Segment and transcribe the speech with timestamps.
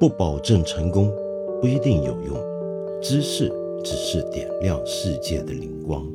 [0.00, 1.12] 不保证成功，
[1.60, 2.34] 不一定有用。
[3.02, 3.52] 知识
[3.84, 6.10] 只是点亮世界的灵光。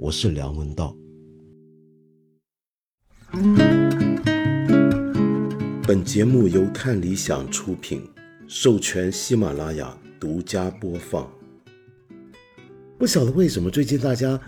[0.00, 0.92] 我是梁文道。
[5.86, 8.02] 本节目由看理想出品，
[8.48, 11.30] 授权喜马拉雅独家播放。
[12.98, 14.40] 不晓得为什么最近大家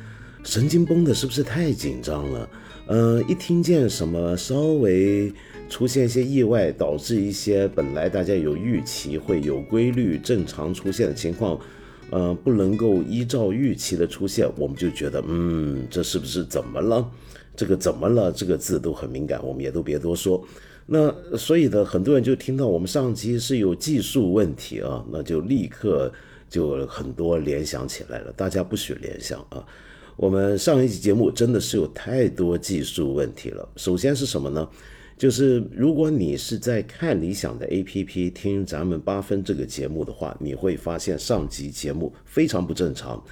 [0.44, 2.48] 神经绷的，是不是太紧张了？
[2.86, 5.30] 呃，一听见什么稍微
[5.68, 11.60] 出现一些意外，导致一些本来大家有预期会有规律正常出现的情况，
[12.08, 17.06] 呃，不能够依照预期的出现，我们就觉得，嗯，这是不是怎么了？
[17.54, 18.32] 这个怎么了？
[18.32, 20.42] 这个字都很敏感，我们也都别多说。
[20.86, 26.10] 那所以呢，很多人就听到我们上期是有技术问题啊，那就立刻
[26.48, 28.32] 就很多联想起来了。
[28.32, 29.62] 大家不许联想啊。
[30.18, 33.68] 我们上一期节目真的是有太多技术问题了。
[33.76, 34.68] 首先是什么呢？
[35.16, 43.22] 就是如果你是在看理想的 APP 听咱们八分这个节目的话，你会发现上集节目非常不正常，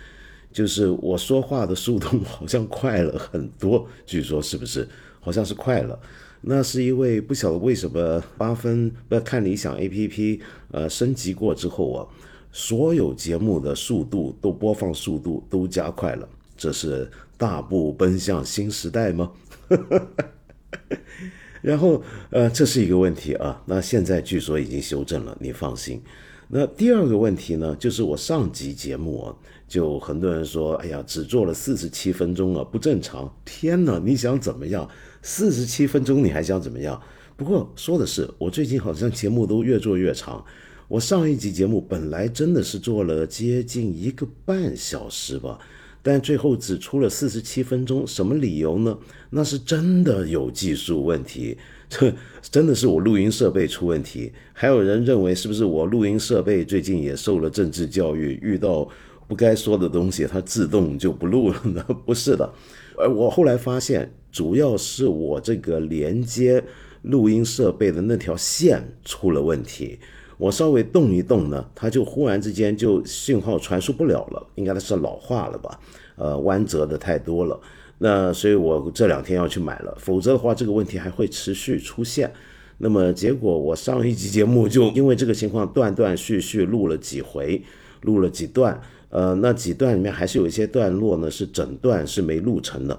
[0.52, 4.86] 就是我说话的速度好像快了很多，据说是不是？
[5.18, 5.98] 好像是快了。
[6.40, 10.40] 那是因为不晓得为什么八分不看理想 APP
[10.70, 12.06] 呃升级过之后啊，
[12.52, 16.28] 所有节目的速度都播放速度都加快了。
[16.56, 19.30] 这是大步奔向新时代吗？
[21.62, 23.60] 然后，呃，这是一个问题啊。
[23.66, 26.00] 那现在据说已经修正了，你放心。
[26.48, 29.34] 那第二个问题呢，就是我上集节目啊，
[29.66, 33.34] 就很多人说，哎呀，只做了四十七分钟啊，不正常。
[33.44, 34.88] 天哪，你想怎么样？
[35.22, 37.02] 四十七分钟你还想怎么样？
[37.36, 40.44] 不过说的是，我最近好像节目都越做越长。
[40.86, 45.58] 我上一集节目本来真的是做了接近一个半小时吧。
[46.06, 48.96] 但最后只出了四十七分钟，什么理由呢？
[49.30, 52.14] 那是真的有技术问题，这
[52.48, 54.30] 真的是我录音设备出问题。
[54.52, 58.88] 还有人认为是不是我录音设备最近也受了政治教育，遇到
[59.26, 61.84] 不该说的东西，它自动就不录了呢？
[62.06, 62.48] 不是的，
[62.96, 66.62] 而我后来发现，主要是我这个连接
[67.02, 69.98] 录音设备的那条线出了问题。
[70.38, 75.80] 我稍微动一动呢，它就忽然之间就信号传输不了了，应该它是老化了吧？
[76.16, 77.58] 呃，弯折的太多了。
[77.98, 82.30] 那所以我这两天要去买了，否则的话这个问题还会持续出现。
[82.78, 87.62] 那么结果我上一集节目就因为这个情况断断续续录了几回，
[88.02, 88.78] 录了几段。
[89.08, 92.98] 呃，那几段里面还是有一些段落呢是整段是没录成的。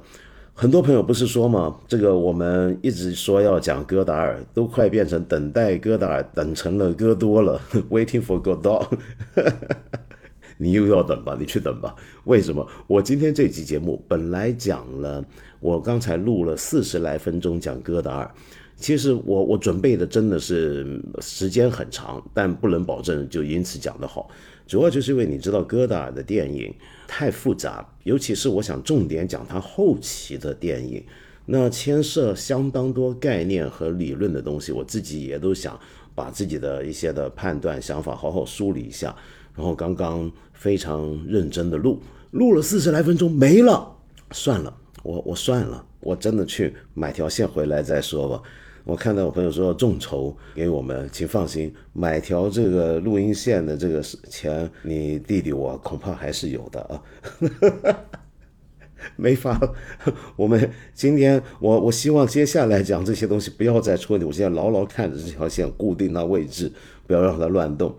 [0.59, 1.77] 很多朋友不是说吗？
[1.87, 8.87] 这个我们一直说要讲戈达尔，都快变成等待戈达尔，等成了戈多了， Waiting for Godot。
[10.57, 11.37] 你又要等吧？
[11.39, 11.95] 你去等吧。
[12.23, 12.67] 为什么？
[12.87, 15.23] 我今天这期节目本来讲了，
[15.59, 18.31] 我刚才录了四十来分钟讲戈达尔。
[18.77, 24.27] 其实我我准备的真的是时间很长，但不能保证就因此讲得好。
[24.67, 26.73] 主要就是因为你知道戈达尔的电影。
[27.09, 31.01] 太复杂，尤其是我想重点讲他后期的电影，
[31.45, 35.79] 那牵涉相当多概念和理论的东西，我自己也都想
[36.13, 39.15] 把自己的一些的判断想法好好梳理一下。
[39.55, 42.01] 然后刚刚非常认真的录，
[42.31, 43.89] 录了四十来分钟没了，
[44.31, 48.43] 算了，我我算了，我真的去买条线回来再说吧。
[48.87, 57.03] 我看到我朋友说众筹给我们，请放心，买条这个录音线的这个钱，你弟弟我恐怕还是有的啊。
[59.17, 59.59] 没法，
[60.37, 66.71] 我们今天我我希望接下来讲这些东西不要再出问题，我现在牢牢看着这条线固定到位置，
[67.05, 67.93] 不要让它乱动。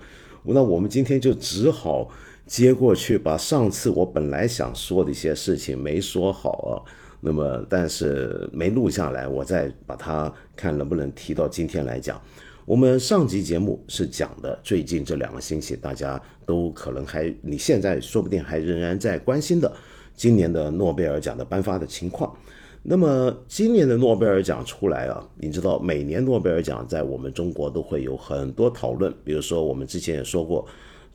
[0.44, 2.08] 那我们今天就只好
[2.46, 6.72] 接过去，把上次我本来想说的一些事情没说好啊。
[7.20, 12.20] 那么，但是没录下来，我再把它看能不能提到今天来讲。
[12.64, 19.72] 我们上集节目是讲的最近这两个星期，大家都可能还，你现在说不定还仍然在关心的
[20.14, 22.32] 今年的诺贝尔奖的颁发的情况。
[22.82, 30.66] 那么今年的诺贝尔奖出来啊，你知道每年诺贝尔奖在我们中国都会有很多讨论，比如说我们之前也说过。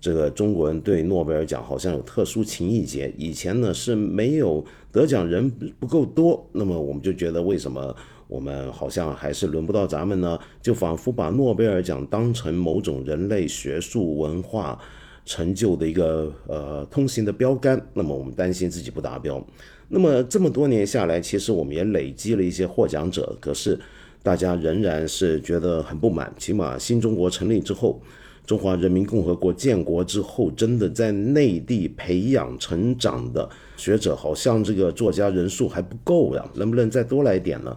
[0.04, 4.62] 这个中国人对诺贝尔奖好像有特殊情谊节，以前呢是没有
[4.92, 7.96] 得奖人不够多，那么我们就觉得为什么
[8.28, 10.38] 我们好像还是轮不到咱们呢？
[10.62, 14.78] 就仿佛把诺贝尔奖当成某种人类学术文化
[15.24, 19.42] 成就的一个呃通行的标杆，那么我们担心自己不达标。
[19.88, 23.80] 那么这么多年下来，其实我们也累积了一些获奖者，可是
[24.22, 28.02] 大家仍然是觉得很不满，起码新中国成立之后。
[28.46, 37.76] 中华人民共和国建国之后，真的在内地培养成长的学者，好像这个作家人数还不够呀，能不能再多来点呢？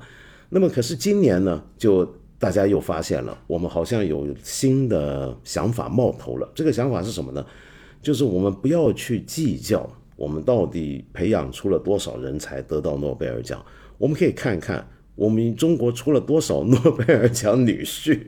[0.48, 2.04] 那么，可是今年呢，就
[2.38, 6.50] 大家又发现了，我们好像有新的想法冒头了。
[6.54, 7.44] 这个想法是什么呢？
[8.02, 13.64] 就是我们不要去计较我们到底培养出了多少人才得到诺贝尔奖，
[13.98, 18.20] 我们可以看看我们中国出了多少诺贝尔奖女婿。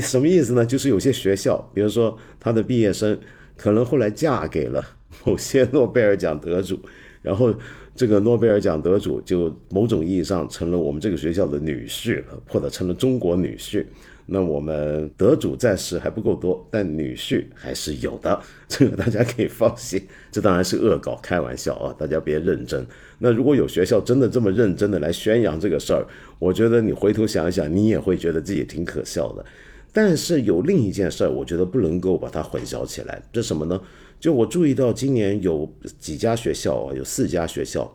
[0.00, 0.64] 什么意思呢？
[0.64, 3.18] 就是有些学校，比如说他的毕业生
[3.56, 4.84] 可能后来嫁给了
[5.24, 6.78] 某些诺贝尔奖得主，
[7.22, 7.54] 然后。
[7.98, 13.84] 这个诺贝尔奖得主就某种意义上成了我们这个学校的女婿了，或者成了中国女婿。
[14.24, 20.00] 那我们得主暂时还不够多，但女婿还是有的，这个大家可以放心。
[20.30, 22.86] 这当然是恶搞，开玩笑啊，大家别认真。
[23.18, 26.06] 那如果有学校真的这么认真的来宣扬这个事儿，
[26.38, 29.44] 我觉得你回头想一想，你也会觉得自己挺可笑的。
[29.92, 33.80] 但是有另一件事儿，我觉得不能够把它混淆起来，这什么呢？
[34.20, 35.68] 就我注意到，今年有
[35.98, 37.90] 几家学校啊，有四家学校，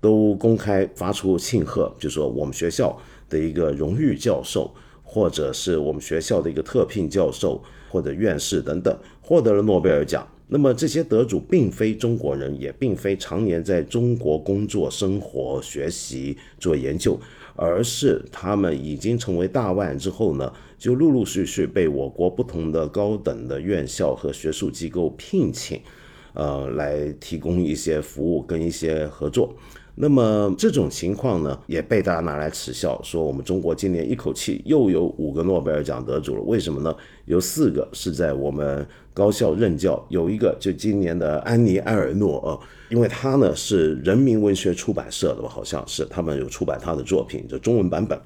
[0.00, 2.96] 都公开发出庆贺，就说我们学校
[3.28, 10.26] 的一个荣誉教授，或者是我们学校的一个特聘教授或者院士等等，获得了诺贝尔奖。
[10.46, 17.18] 那么这些得主并非中国人，也并非常年在中国工作、生活、学习、做研究，
[17.56, 20.52] 而是他们已经成为大腕之后呢。
[20.84, 25.80] 就陆陆续续被我国不同的高等的院校和学术机构聘请，
[26.34, 29.56] 呃，来提供一些服务跟一些合作。
[29.94, 36.42] 那么这种情况呢，也被大家拿来耻笑，说我们中国今年一口气又有五个诺贝尔奖得主了。
[36.42, 36.94] 为什么呢？
[37.24, 42.60] 有四个是在我们高校任教，有一个就今年的安妮埃尔诺啊，
[42.90, 48.20] 因为他呢是人民文学出版社的吧，好像是他们有出版他的作品，就中文版本。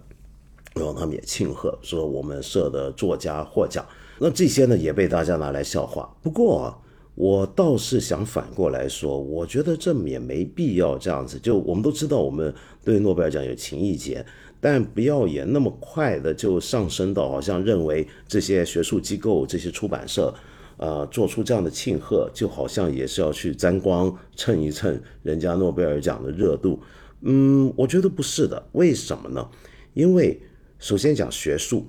[0.78, 3.84] 然后他们也庆贺说我们社的作家获奖，
[4.18, 6.08] 那这些呢也被大家拿来笑话。
[6.22, 6.78] 不过啊，
[7.14, 11.38] 我倒是想反过来说，我觉得这也没必要这样子。
[11.38, 12.54] 就我们都知道，我们
[12.84, 14.24] 对诺贝尔奖有情意结，
[14.60, 20.32] 但不要也那么快的就上升到好像认为这些学术机构、这些出版社，
[20.76, 26.80] 呃，做出这样的庆贺，就好像也是要去沾光蹭一蹭人家诺贝尔奖的热度。
[27.22, 28.64] 嗯，我觉得不是的。
[28.72, 29.48] 为什么呢？
[29.94, 30.40] 因为。
[30.78, 31.86] 首先讲学术，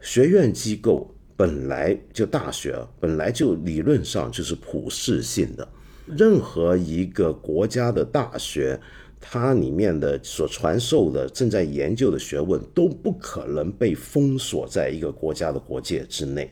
[0.00, 5.66] 学院机构本来就大学本来就理论上就是普世性的，
[6.06, 8.80] 任何一个国家的大学，
[9.20, 16.50] 它里面的所传授的正在研究的学问都不可能被封锁在一个国家的国界之内，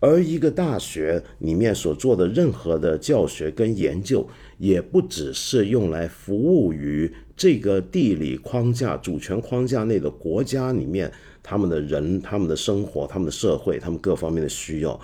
[0.00, 4.28] 而一个大学里面所做的任何的教学跟研究，
[4.58, 7.12] 也不只是用来服务于。
[7.36, 11.08] 这个地理框架、主权框架内的国家里面，
[11.40, 15.00] 他们的人、他们的生活、他们的社会、他们各方面的需要，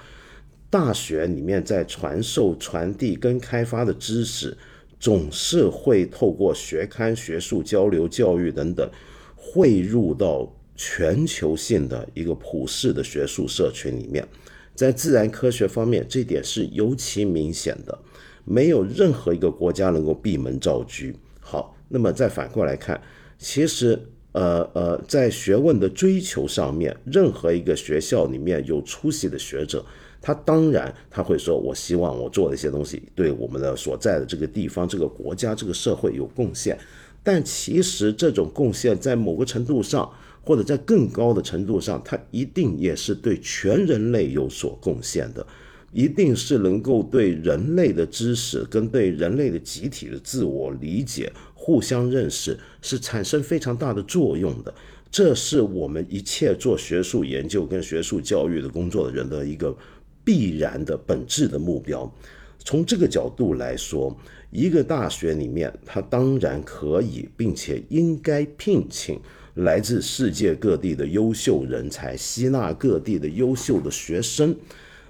[0.69, 4.57] 大学里面在传授、传递跟开发的知识，
[4.99, 8.91] 总是会透过学刊、学术交流、教育等等，
[9.37, 14.27] 汇入到全球性的一个普世的学术社群里面。
[14.75, 17.99] 在自然科学方面，这点是尤其明显的，
[18.45, 21.07] 没有任何一个国家能够闭门造车。
[21.41, 21.71] 好。
[21.87, 23.01] 那么再反过来看，
[23.39, 23.97] 其实，
[24.33, 29.85] 呃呃，在学问的追求上面，任何一个学校里面有出息的学者，
[30.21, 36.77] 他当然他会说，我希望我做的一些东西对我们的所在的这个地方、这个国家、这个社会有贡献。
[37.23, 40.11] 但其实这种贡献在某个程度上，
[40.45, 45.47] 或者在更高的程度上，它一定也是对全人类有所贡献的，
[45.93, 51.33] 一定是能够对人类的知识跟对人类的集体的自我理解。
[51.55, 54.75] 互相认识是产生非常大的作用的，
[55.11, 59.75] 这是我们一切做学术研究跟学术教育的工作的人的一个
[60.23, 62.13] 必然的本质的目标。
[62.59, 64.15] 从这个角度来说，
[64.51, 69.19] 一个大学里面，它当然可以并且应该聘请
[69.55, 74.55] 来自世界各地的优秀人才，吸纳各地的优秀的学生。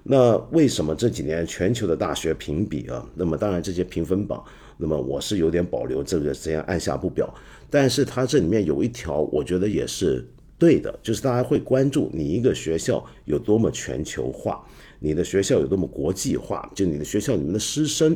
[0.03, 3.09] 那为什么这几年全球的大学评比啊？
[3.15, 4.45] 那么当然这些评分榜。
[4.77, 7.33] 那么我是有点保留这个，这样按下不表。
[7.71, 10.27] 但是它这里面有一条，我觉得也是
[10.59, 14.63] 对的，就是大家会关注你一个学校有多么全球化，
[14.99, 18.15] 你的学校有多么国际化，就你的学校里面的师生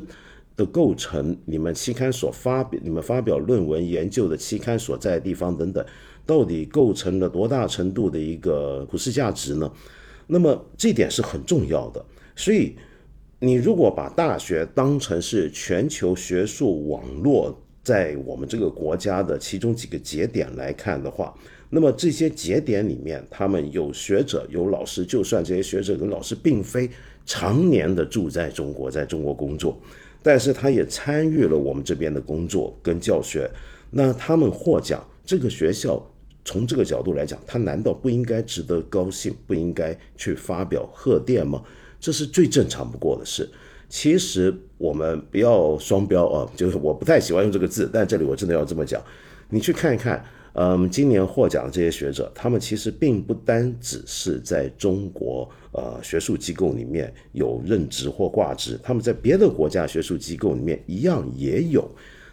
[0.56, 5.84] 的构成，你们期刊所发表、你们发表论文研究的期刊所在的地方等等，
[6.28, 9.72] 到底构成了多大程度的一个普世价值呢？
[10.28, 12.04] 那么这点是很重要的，
[12.36, 12.76] 所以。
[13.40, 21.32] 你如果把大学当成是全球学术网络在我们这个国家的其中几个节点来看的话，
[21.70, 26.90] 那么这些节点里面，他们有学者有老师，就算这些学者跟老师并非
[27.24, 29.80] 常年的住在中国，在中国工作，
[30.20, 33.48] 但是他也参与了我们这边的工作跟教学，
[33.88, 36.04] 那他们获奖，这个学校
[36.48, 41.62] 从这个角度来讲，他难道不应该值得高兴，不应该去发表贺电吗？
[42.00, 43.46] 这是最正常不过的事。
[43.86, 48.98] 其实我们不要双标啊，就是我不太喜欢用这个字，但这里我真的要这么讲。
[49.50, 50.24] 你去看一看，
[50.54, 61.86] 嗯，今年获奖的这些学者，他们其实并不单只是在中国呃学术机构里面有任职或挂职，他们在别的国家学术机构里面一样也有。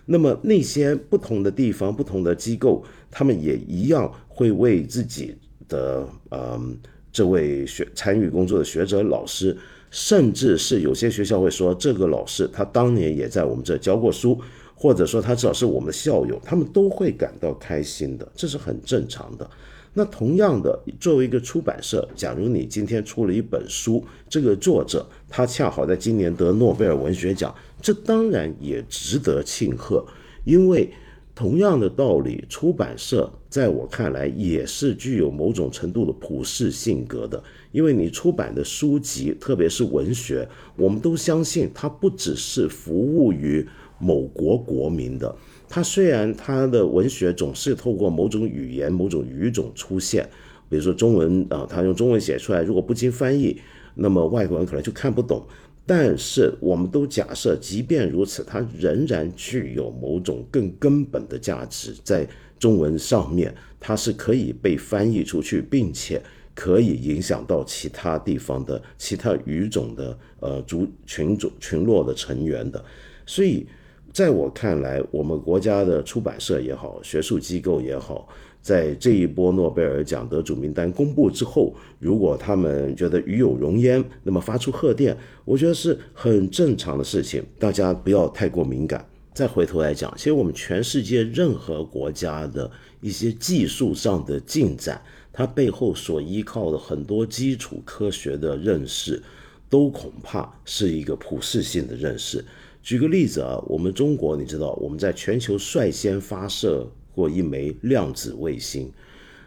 [0.08, 2.84] 那么那些不同的地方、不同的机构，
[3.18, 5.34] 他们也一样会为自己
[5.70, 6.78] 的嗯
[7.14, 9.56] 这位学参与工作的学者老师。
[9.92, 14.38] 甚至是有些学校会说，这个老师他当年也在我们这教过书，
[14.76, 19.50] 或者说他至少是我们的校友，他们都会感到开心的，这是很正常的。
[19.94, 30.06] 那同样的，作为一个出版社，假如你今天出了一本书，这个作者他恰好在今年得诺贝尔文学奖，这当然也值得庆贺，
[30.44, 30.92] 因为。
[31.36, 43.68] 同样的道理，出版社在我看来也是具有某种程度的普世性格的，因为你出版的书籍，特别是文学，我们都相信它不只是服务于
[44.00, 45.36] 某国国民的。
[45.68, 50.30] 它虽然它的文学总是透过某种语言、某种语种出现，
[50.70, 53.60] 比如说中文啊，它用中文写出来，如果不经翻译，
[53.96, 55.46] 那么外国人可能就看不懂。
[55.88, 62.28] 但是，我们都假设，即便如此，它仍然具有某种更根本的价值，在
[62.58, 66.20] 中文上面，它是可以被翻译出去，并且
[66.56, 72.84] 可以影响到其他地方的其他语种的呃族群种群落的成员的。
[73.28, 73.68] 所以，
[74.12, 78.28] 在我看来，我们国家的出版社也好，学术机构也好。
[78.66, 89.08] 在这一波诺贝尔奖得主名单公布之后，如果他们觉得与有荣焉，那么发出贺电，我觉得是很正常的事情，大家不要太过敏感。
[89.36, 95.00] 再回头来讲，其实我们全世界任何国家的一些技术上的进展，
[95.32, 99.22] 它背后所依靠的很多基础科学的认识，
[99.70, 102.44] 都恐怕是一个普世性的认识。
[102.82, 106.90] 举个例子啊，我们中国，你知道我们在全球率先发射。
[107.16, 108.92] 过一枚量子卫星，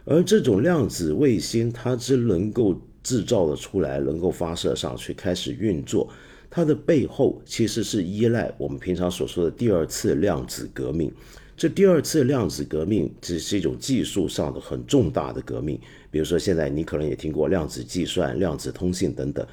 [0.04, 6.08] 而这种量子卫星它只能够制造的出来，能够发射上去开始运作，
[6.48, 11.12] 它的背后其实是依赖我们平常所说的第二次量子革命。
[11.56, 15.78] 这第二次量子革命只是一种技术上的很重大的革命，
[16.10, 19.46] 比如说现在你可能也听过量子计算、量子通信等等。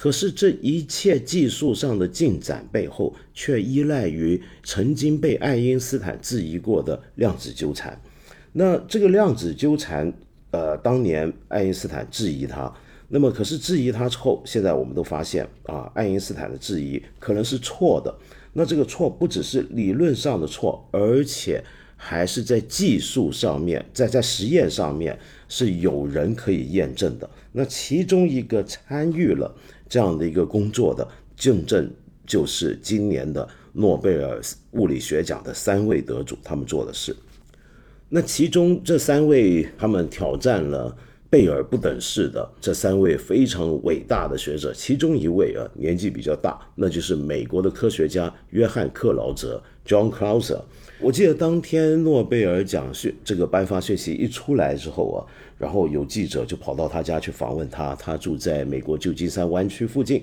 [0.00, 8.00] 可是这一切技术上的进展背后，却依赖于曾经被爱因斯坦质疑过的量子纠缠。
[8.52, 10.12] 那这个量子纠缠，
[10.52, 12.72] 呃，当年爱因斯坦质疑它，
[13.08, 18.16] 那么可是质疑它之后，现在我们都发现啊，爱因斯坦的质疑可能是错的。
[18.52, 21.64] 那这个错不只是理论上的错，而且
[21.96, 27.28] 还是在技术上面，在在实验上面是有人可以验证的。
[27.50, 29.52] 那其中一个参与了。
[29.88, 31.90] 这样的一个工作的正正
[32.26, 34.40] 就是今年的诺贝尔
[34.72, 37.16] 物理学奖的三位得主他们做的事。
[38.08, 40.96] 那其中这三位他们挑战了
[41.30, 50.62] 贝尔不等式的这三位非常伟大的学者，其中一位啊年纪比较大，那就是美国的科学家约翰克劳泽 （John Clauser）。
[51.00, 55.18] 我记得当天诺贝尔奖讯这个颁发讯息一出来之后啊。
[55.58, 60.22] 然后有记者就跑到他家去访问他，他住在美国旧金山湾区附近。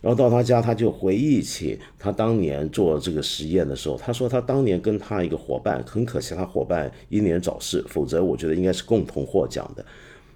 [0.00, 9.84] 然后到他家，他就回忆起他当年做这个实验的时候，他说他当年跟他一个伙伴，很可惜他伙伴英年早逝，否则我觉得应该是共同获奖的。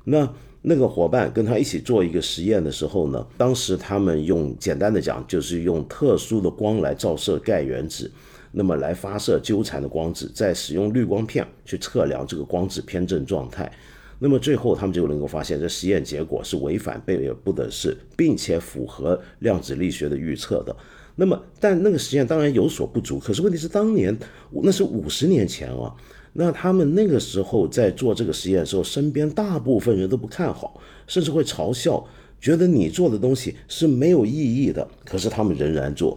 [0.02, 0.28] 那
[0.60, 8.10] 那个伙伴跟他一起做一个实验的时候呢，当时他们用简单的讲，就是用特殊的光来照射钙原子，
[8.52, 13.70] 那么来发射纠缠的光子，再使用滤光片去测量这个光子偏振状态。
[14.18, 20.76] 那么最后，他们就能够发现，这实验结果是违反贝尔不等式，并且符合量子力学的预测的。
[21.16, 23.18] 那么，但那个实验当然有所不足。
[23.18, 24.16] 可是问题是，当年
[24.62, 25.92] 那是五十年前啊，
[26.34, 32.06] 那他们那个时候在做这个实验的时候，身边大部分人都不看好，甚至会嘲笑，
[32.40, 34.86] 觉得你做的东西是没有意义的。
[35.04, 36.16] 可是他们仍然做。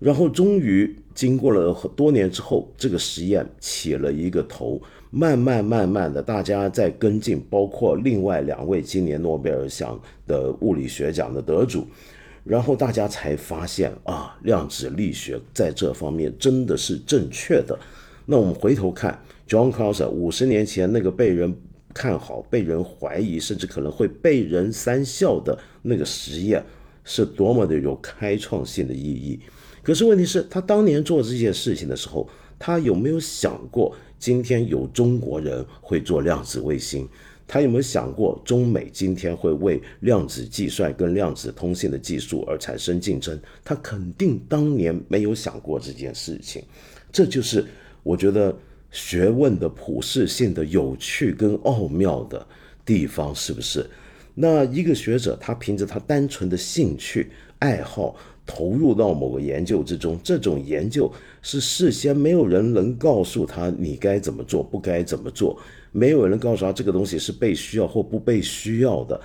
[0.00, 4.82] 然后终于经过了很多年之后，这个实验起了一个头。
[5.12, 11.84] 慢慢慢慢的，大家在跟进，包括另外两位今年诺贝尔奖的物理学奖的得主，
[12.44, 17.76] 然后大家才发现啊，量子力学在这方面真的是正确的。
[18.24, 21.52] 那我们回头看，John Clauser 五十年前那个被人
[21.92, 26.64] 看好、被人怀疑，甚至可能会被人三笑的那个实验，
[27.02, 29.40] 是多么的有开创性的意义。
[29.82, 33.96] 可是问题是，他当年做这件事情的时候，他有没有想过？
[34.18, 37.08] 今天有中国人会做量子卫星？
[37.48, 43.40] 他有没有想过中美今天会为量子计算跟量子通信的技术而产生竞争？
[43.64, 46.62] 他肯定当年没有想过这件事情。
[47.10, 47.64] 这就是
[48.02, 48.54] 我觉得
[48.90, 52.46] 学问的普适性的有趣跟奥妙的
[52.84, 53.84] 地方，是不是？
[54.34, 58.14] 那一个学者，他凭着他单纯的兴趣爱好
[58.46, 61.10] 投入到某个研究之中，这种研究
[61.42, 65.58] 是事先没有人能告诉他你该怎么做，不该怎么做，
[65.92, 69.20] 没有人告诉他这个东西是被需要或不被需要的。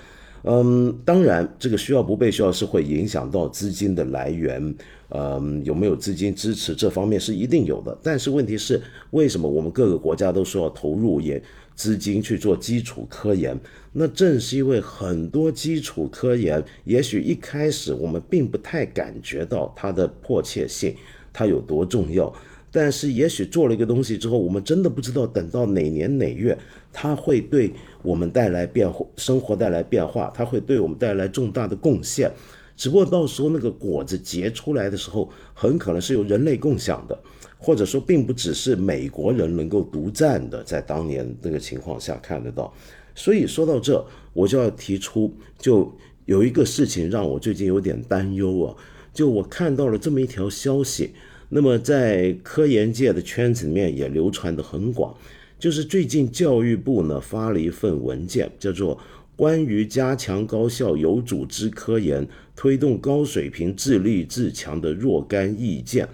[0.47, 4.75] 嗯，当然，这个需要不被需要是会影响到资金的来源，
[5.09, 7.97] 嗯，有没有资金支持这方面是一定有的。
[8.03, 8.79] 但是问题是，
[9.09, 11.41] 为什么我们各个国家都说要投入也
[11.73, 13.59] 资金去做基础科研？
[13.97, 20.93] 那正是因为很多基础科研，也许一开始我们并不太感觉到它的迫切性，
[21.31, 22.31] 它有多重要。
[22.69, 26.57] 但是也许做了一个东西之后，我们真的不知道等到哪年哪月，
[26.91, 27.71] 它会对
[28.01, 32.29] 我们带来变化，生活带来变化，它会对我们带来重大的贡献。
[32.75, 37.17] 只不过到时候那个果子结出来的时候，很可能是由人类共享的，
[37.57, 42.73] 或者说并不只是美国人能够独占的，在当年那个情况下看得到。
[43.15, 48.75] 所以说到这，我就要提出，就有一个事情让我最近有点担忧啊，
[49.13, 51.11] 就我看到了这么一条消息。
[51.49, 55.15] 那么，在科研界的圈子里面也流传的很广，
[55.59, 58.97] 就是最近教育部呢发了一份文件，叫做
[59.35, 66.05] 《关于加强高校有组织科研、推动高水平自立自强的若干意见》。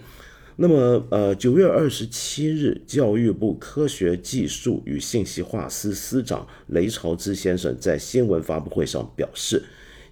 [0.62, 9.63] 那么，呃，九月二十七日，教育部科学技术与信息化司司长雷朝之先生在新闻发布会上表示，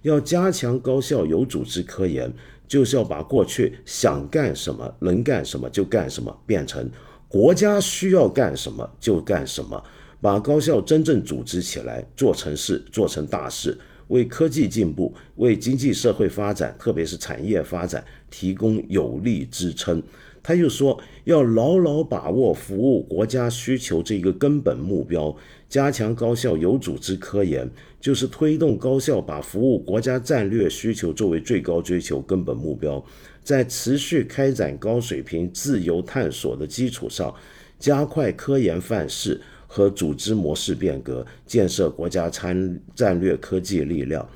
[0.02, 2.32] 要加强高校有组织科研。
[2.66, 6.88] 就是要把过去想干什么、能干什么就干什么，变成
[7.28, 9.80] 国家需要干什么就干什么，
[10.20, 13.76] 把高校真正组织起来，做成事、做成大事，
[14.06, 20.00] 为科技进步、为经济社会发展，特别是产业发展提供有力支撑。
[20.42, 25.36] 他又说，要牢牢把握服务国家需求这一个根本目标，
[25.68, 27.70] 加强高校有组织科研。
[28.00, 33.04] 就是推动高校把服务国家战略需求作为最高追求根本目标，
[33.44, 37.34] 在持续开展高水平自由探索的基础上，
[37.78, 44.26] 加快科研范式和组织模式变革，建设国家参战略科技力量。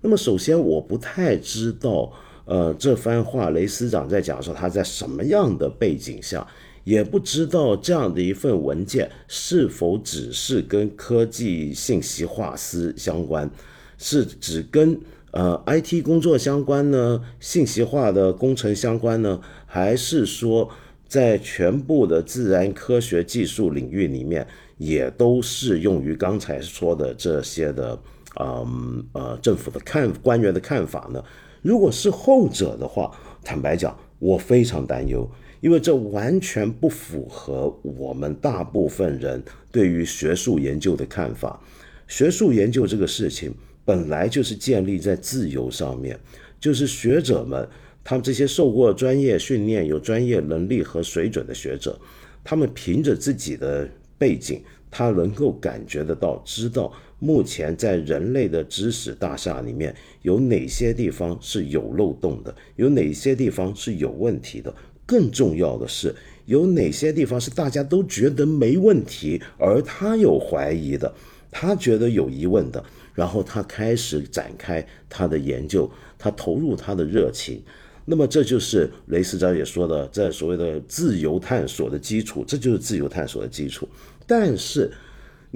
[0.00, 2.12] 那么，首先我不太知道，
[2.44, 6.46] 呃，这番话雷司长在讲说他在什么样的背景下。
[6.84, 13.50] 也不知道这样的一份文件是否只是跟科技信息化司相关，
[13.96, 17.22] 是只跟呃 IT 工作相关呢？
[17.40, 19.40] 信息化的工程相关呢？
[19.64, 20.68] 还是说
[21.08, 27.98] 在全部的自然科学技术领域里面也都适用于刚才说的这些的
[28.38, 31.24] 嗯呃政府的看官员的看法呢？
[31.64, 33.10] 如果是后者的话，
[33.42, 35.26] 坦白讲，我非常担忧。
[35.62, 41.58] 因为这完全不符合我们大部分人对于学术研究的看法。
[42.06, 46.20] 学术研究这个事情本来就是建立在自由上面，
[46.60, 47.66] 就是学者们，
[48.04, 51.98] 他们这些受过专业训练、有专业能力和水准的学者，
[52.44, 64.74] 他们凭着自己的背景，他能够感觉得到，知道目前在人类的知识大厦里面有哪些地方是有漏洞的，有哪些地方是有问题的。
[65.06, 66.14] 更重要的是，
[66.46, 71.14] 有哪些地方是大家都觉得没问题，而他有怀疑的，
[71.50, 77.62] 他觉得有疑问的，然后他开始展开他的研究，他投入他的热情。
[78.06, 83.86] 那么这就是雷斯长也说的，在所谓的自由探索的基础，这就是自由探索的基础。
[84.26, 84.90] 但是，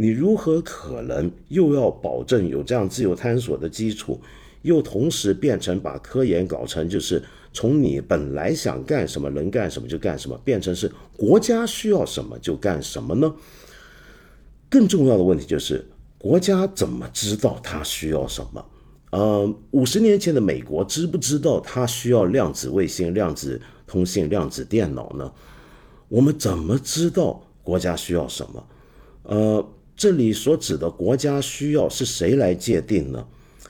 [0.01, 4.21] 你如何可能又要保证有这样自由探索的基础，
[4.63, 7.21] 又同时变成把科研搞成就是？
[7.53, 13.35] 从你本来想干什么，能干什么就干什么，变成是国家需要什么就干什么呢？
[14.69, 15.85] 更重要的问题就是，
[16.17, 18.65] 国家怎么知道它需要什么？
[19.11, 25.33] 呃，五十年前的美国知不知道它需要量子卫星、量子通信、量子电脑呢？
[26.09, 28.67] 我们怎么知道国家需要什么？
[29.25, 33.27] 呃，这里所指的国家需要是谁来界定呢？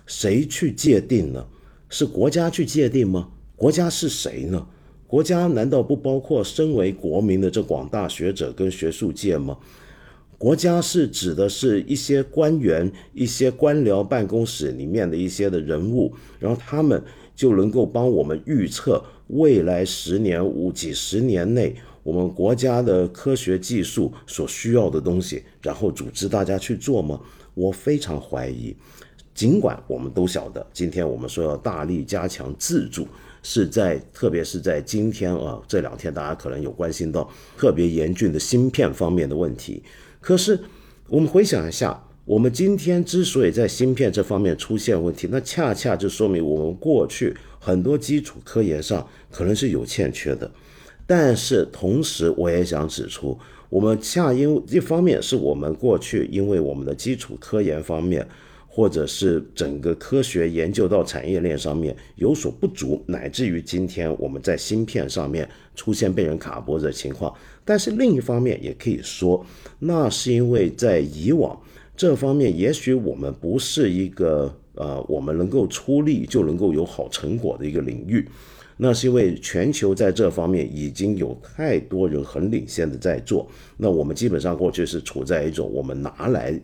[0.07, 1.47] 谁去界定呢？
[1.89, 3.31] 是国家去界定吗？
[3.57, 4.67] 国家是谁呢？
[5.07, 9.57] 国家难道不包括身为国民的这广大学者跟学术界吗？
[10.37, 17.03] 国家是指的是一些官员、一些官僚办公室里面的一些的人物，然后他们
[17.35, 21.75] 就能够帮我们预测未来十年、五几十年内
[22.09, 27.21] 我们国家的科学技术所需要的东西，然后组织大家去做吗？
[27.53, 28.75] 我非常怀疑。
[29.35, 33.07] 尽管我们都晓得，今天我们说要大力加强自主，
[33.43, 39.83] 是在特别是在今天啊这两天，大家可能有关心到特别严峻的芯片方面的问题。
[40.19, 40.59] 可是
[41.09, 50.51] 我们回想一下，我们今天之所以在芯片这方面出现问题，那恰恰就说明我们过去很多基础科研上可能是有欠缺的。
[51.09, 53.37] 但是同时，我也想指出，
[53.69, 58.25] 我们恰因一方面是我们过去因为我们的基础科研方面。
[58.71, 67.35] 或者是整个科学研究到产业链上面有所不足，乃至于今天我们在芯片上面出现被人卡脖子的情况。
[67.65, 69.45] 但是另一方面也可以说，
[69.81, 71.61] 那是因为在以往
[71.97, 78.25] 这方面，也许我们不是一个呃，我们能够出力就能够有好成果的一个领域。
[78.81, 86.59] 那是因为全球在这方面已经有太多人很领先的在做，那我们基本上过去是处在一种我们拿来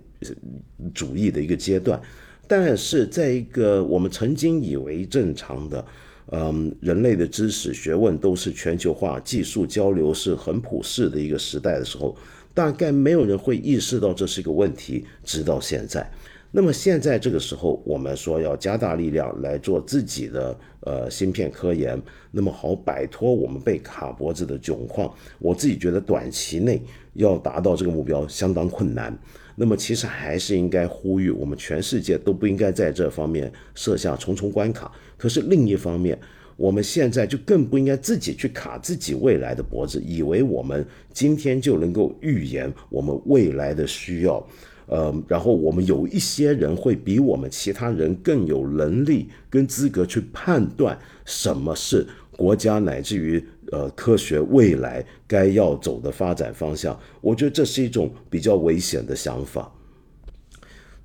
[0.94, 2.00] 主义的一个阶段，
[2.46, 5.84] 但是在一个我们曾经以为正常的，
[6.30, 12.16] 嗯，人类的知识学问都是全球化，技术交流是很普世的一个时代的时候，
[12.54, 16.08] 大概没有人会意识到这是一个问题，直到现在。
[16.56, 25.12] 那么现在这个时候，我们说要加大力量来做自己的呃芯片科研，那么好摆脱我们被卡脖子的窘况。
[25.40, 26.80] 我自己觉得短期内
[27.14, 29.18] 要达到这个目标相当困难。
[29.56, 34.92] 那么其实还是应该呼吁我们全世界都不应该在这方面设下重重关卡。
[35.16, 36.16] 可是另一方面，
[36.56, 44.46] 我们现在就更不应该自己去卡自己未来的脖子，以为我们今天就能够预言我们未来的需要。
[44.86, 53.42] 呃，然后我们有一些人会比我们其他人更有能力跟资格去判断什么是国家乃至于
[53.72, 56.98] 呃科学未来该要走的发展方向。
[57.20, 59.72] 我觉得这是一种比较危险的想法。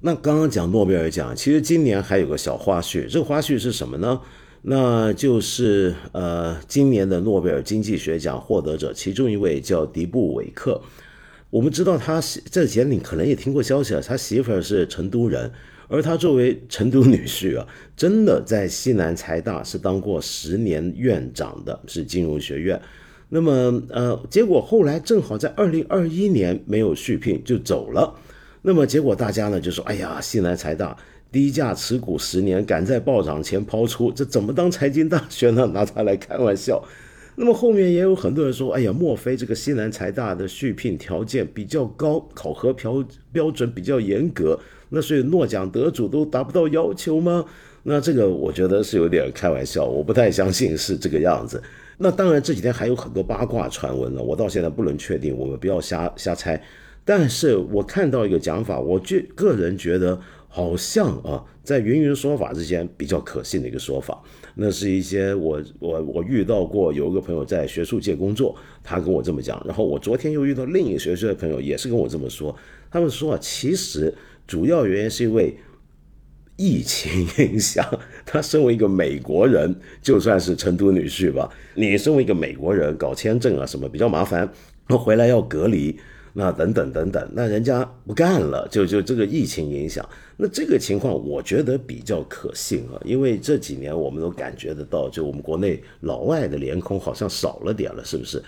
[0.02, 4.22] 那刚刚讲诺贝尔奖，其实今年还有个小花絮，这个花絮是什么呢？
[4.62, 10.82] 那就是呃，今年的诺贝尔经济学奖获得者其中一位叫迪布韦克。
[11.50, 15.52] 我们知道他这几年你可能也听过消息啊，他媳妇儿是成都人，
[15.88, 17.66] 而他作为成都女婿啊，
[17.98, 22.80] 真的在西南财大是当过十年院长的，是金融学院。
[23.30, 28.14] 那么呃，结果后来正好在二零二一年没有续聘就走了。
[28.62, 30.96] 那么结果大家呢就说：“哎呀，西南财大
[31.32, 35.66] 低价持股十年，赶在暴涨前抛出，这怎么当财经大学呢？
[35.74, 36.84] 拿它来开玩笑。”
[37.41, 47.45] 那么后面也有很多人说，哎呀，莫非这个西南财大的续聘条件比较高，考核标标准比较严格，那所以诺奖得主都达不到要求吗？
[47.84, 51.63] 那这个我觉得是有点开玩笑，我不太相信是这个样子。
[51.97, 56.62] 那当然这几天还有很多八卦传闻呢，我到现在不能确定，我们不要瞎瞎猜。
[57.06, 64.21] 但是我看到一个讲法，我觉个人觉得好像啊，在云云说法之间比较可信的一个说法。
[64.62, 69.62] 那是一些我我我遇到过有一个朋友在学术界工作，他跟我这么讲。
[69.65, 72.54] 然后我昨天又遇到另一个学术的朋友，也是跟我这么说。
[72.91, 74.13] 他们说啊，其实
[74.45, 75.56] 主要原因是因为
[76.58, 77.86] 疫情影响。
[78.26, 84.52] 他身为一个美国人，就算是成都女婿吧，你身为一个美国人，搞签证啊什么比较麻烦，
[84.88, 85.98] 回来要隔离。
[86.34, 98.42] 那等等等等，那人家不干了，就就这个疫情影响，那这个情况我觉得比较可信啊，因为这几年我们都感觉得到，就我们国内老外的脸孔好像少了点了，是不是？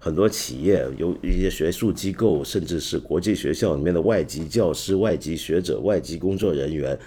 [0.00, 6.98] 很多企业有一些学术机构，甚至是国际学校里面的外籍教师、外籍学者、外籍工作人员，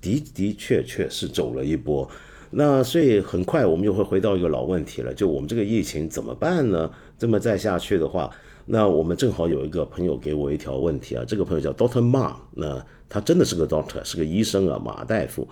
[0.00, 2.08] 的的确确是走了一波。
[2.50, 6.90] 那所以很快我们就会回到一个老问题了，就我们这个疫情怎么办呢？
[7.18, 8.30] 这么再下去的话。
[8.70, 15.48] 那我们正好有一个朋友给我一条问题啊，这个朋友叫 Doctor Ma，那他真的是个 Doctor，是个医生啊，马大夫。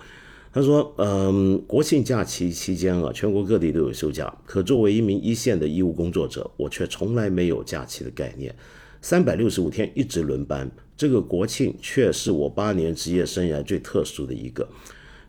[0.53, 8.55] 他说，嗯，国庆假期期间啊，全国各地都有休假，可作为一名一线的医务工作者，我却从来没有假期的概念，
[9.01, 14.67] 三百六十五天一直轮班，这个国庆却是我八年职业生涯最特殊的一个。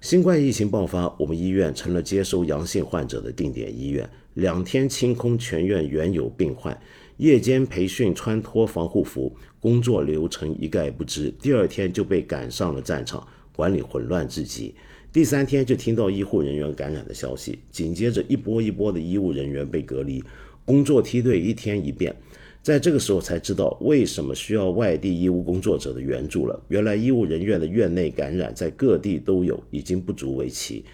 [0.01, 6.79] 新冠疫情爆发，我们医院成了接收阳性患者的定点医院，两天清空全院原有病患。
[7.19, 11.33] 夜间培训穿脱防护服，工作流程一概不知。
[11.43, 14.75] 第二天就被赶上了战场，管理混乱至极。
[15.13, 20.23] 第三天就听到医护人员感染的消息，紧接着一波一波的医务人员被隔离，
[20.65, 22.15] 工作梯队一天一变。
[22.63, 26.61] 在这个时候才知道为什么需要外地医务工作者的援助了。
[26.69, 30.85] 原来医务人员的院内感染在各地都有，已经不足为奇。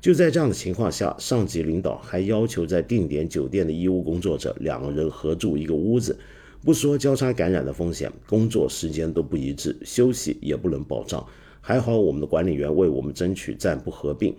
[0.00, 6.18] 就在这样的情况下，上级领导还要求在定点酒店的医务工作者两个人合住一个屋子，
[6.64, 11.22] 不说交叉感染的风险，工作时间都不一致，休息也不能保障。
[11.60, 14.34] 还好我们的管理员为我们争取暂不合并，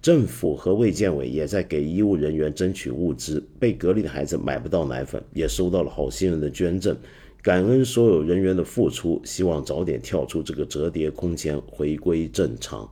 [0.00, 3.42] 政府和卫健委也在给医务人员争取物资。
[3.58, 6.96] 被隔离的孩子买不到奶粉，也收到了好心人的捐赠。
[7.42, 12.88] 感恩所有人员的付出，希望早点跳出这个折叠空间，回归正常。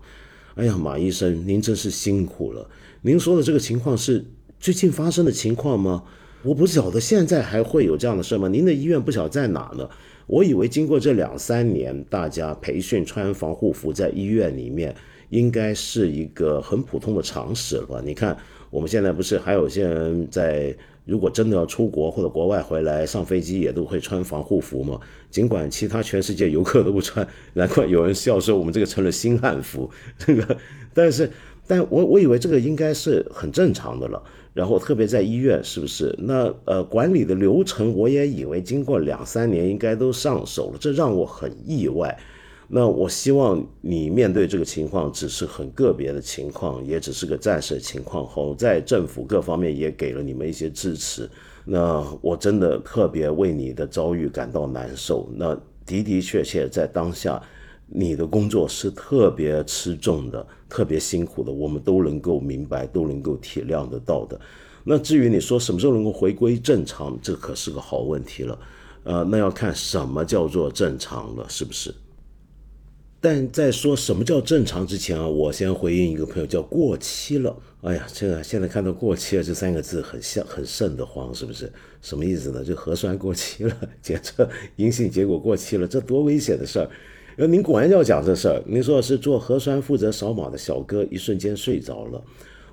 [0.61, 2.69] 哎呀，马医生，您真是辛苦了。
[3.01, 4.23] 您说的这个情况是
[4.59, 6.05] 最近发生的情况吗？
[6.43, 8.47] 我不晓得现在还会有这样的事吗？
[8.47, 9.89] 您的医院不晓得在哪呢？
[10.27, 14.95] 我以为经过这两三年，大家培训穿防护服在医院里面，
[15.31, 18.03] 应该是一个很普通的常识了吧。
[18.05, 18.37] 你看，
[18.69, 20.77] 我们现在不是还有些人在。
[21.11, 25.01] 如果真的要出国或者国外回来上飞机，也都会穿防护服嘛。
[25.29, 29.91] 尽管其他全世界游客都不穿，难怪有人笑说我们这个成了新汉服。
[30.17, 30.57] 这个，
[30.95, 31.29] 但是，
[31.67, 34.23] 但我我以为这个应该是很正常的了。
[34.53, 36.15] 然后特别在医院，是不是？
[36.19, 42.17] 那呃，管理的流程，我也以为经过两三年应该都上手了，这让我很意外。
[42.73, 48.25] 那我希望你面对这个情况只是很个别的情况，也只是个暂时的情况。
[48.25, 51.29] 好在政府各方面也给了你们一些支持。
[51.65, 55.29] 那我真的特别为你的遭遇感到难受。
[55.35, 55.53] 那
[55.85, 57.43] 的的确确在当下，
[57.89, 64.41] 你的工作是特别吃重的，特别辛苦的，我们都能够明白，都能够体谅得到的。
[64.85, 68.59] 那至于你说什么时候能够回归正常，这可是个好问题了。
[69.03, 71.93] 呃，那要看什么叫做正常了，是不是？
[73.23, 77.55] 但在说什么叫正常之前啊，我先回应一个朋友叫过期了。
[77.83, 81.71] 哎呀，这个现在看到过期了这三个字很像很瘆得慌，是不是？
[82.01, 82.65] 什么意思呢？
[82.65, 86.91] 就核酸过期了，检测阴性结果过期了，这多危险的事儿！
[87.37, 88.63] 呃，您果然要讲这事儿。
[88.67, 92.23] 您说是做核酸负责扫码的小哥，一瞬间睡着了。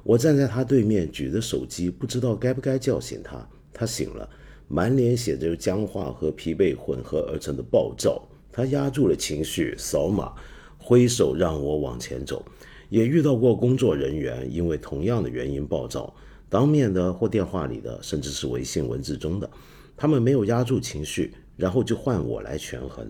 [0.03, 3.45] 我站在他对面，举着手机，不知道该不该叫醒他。
[3.73, 4.29] 他醒了，
[4.69, 8.25] 满脸写着僵化和疲惫混合而成的暴躁。
[8.57, 10.33] 他压住了情绪，扫码，
[10.79, 12.43] 挥手让我往前走。
[12.89, 16.11] 也遇到过工作人员因为同样的原因暴躁，
[16.49, 19.47] 当面的或电话里的，甚至是微信文字中的，
[19.95, 23.07] 他们没有压住情绪，然后就换我来权衡。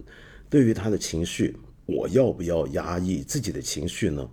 [0.50, 1.56] 对于他的情绪，
[1.86, 4.30] 我要不要压抑自己的情绪呢？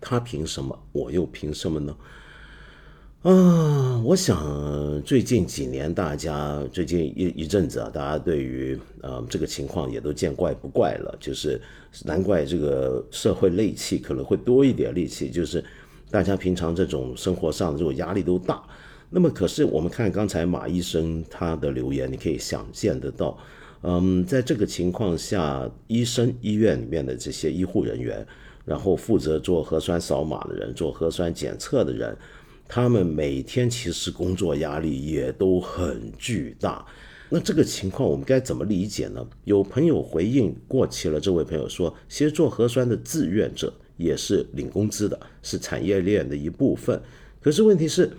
[0.00, 0.76] 他凭什么？
[0.90, 1.96] 我又凭什么呢？
[3.22, 11.60] 啊，我想最近几年，大家最近一一阵子啊，大家对于呃这个情况也都见怪不怪了，就是
[12.04, 15.64] 难怪这个社会戾气可能会多一点戾气，就是
[16.12, 18.62] 大家平常这种生活上的这种压力都大。
[19.10, 23.36] 那么，可是我们看刚才马医生他的留言，你可以想见得到，
[23.82, 28.24] 嗯，在这个情况下，医生、医院里面的这些医护人员，
[28.64, 32.16] 然后负责做核酸扫码的人，做核酸检测的人。
[32.70, 36.84] 他们每天其实工作压力也都很巨大，
[37.30, 39.26] 那这个情况我们该怎么理解呢？
[39.44, 47.00] 有朋友回应过期了，这位朋友说，其实做核酸的志愿者也是领工资的，是产业链的一部分。
[47.40, 48.10] 可是问题是，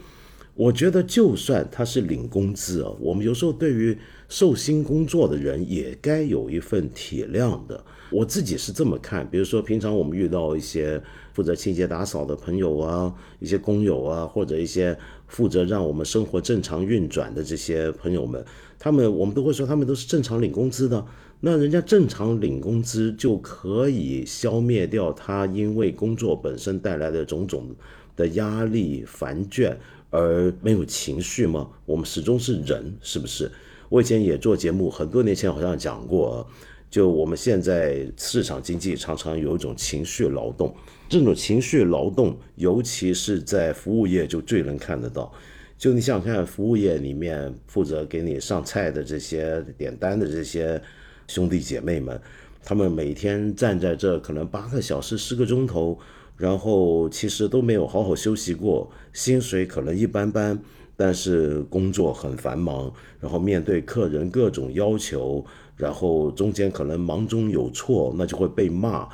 [0.55, 3.95] 我觉得就算他是领工资啊，我们有时候对于
[4.29, 7.85] 受薪工作的人也该有一份体谅的。
[8.09, 10.99] 我自己是这么看，比如说平常我们遇到一些。
[11.39, 18.43] 负责清洁打扫的朋友啊，一些工友啊，或者一些负责让我们生活正常运转的这些朋友们，
[18.78, 21.06] 他们我们都会说他们都是正常领工资的。
[21.39, 27.73] 那人家正常领工资就可以消灭掉他因为工作本身带来的种种
[28.17, 29.73] 的压力烦倦
[30.10, 31.69] 而没有情绪吗？
[31.86, 33.49] 我们始终是人，是不是？
[33.88, 36.45] 我以前也做节目，很多年前好像讲过，
[36.89, 40.75] 就我们现在市场经济常常有一种情绪劳动。
[41.10, 45.34] 这种情绪劳动，尤其是在服务业，就最能看得到。
[45.76, 50.80] 就你想想看，服务业里面负责给你上菜的这些点单的这些
[51.28, 52.22] 兄弟姐妹们，
[52.63, 55.98] 他们每天站在这可能八个小时、十个钟头，
[56.38, 60.60] 然后其实都没有好好休息过，薪水可能一般般，
[60.95, 65.43] 但是工作很繁忙，然后面对客人各种要求，
[65.76, 69.10] 然后中间可能忙中有错，那就会被骂。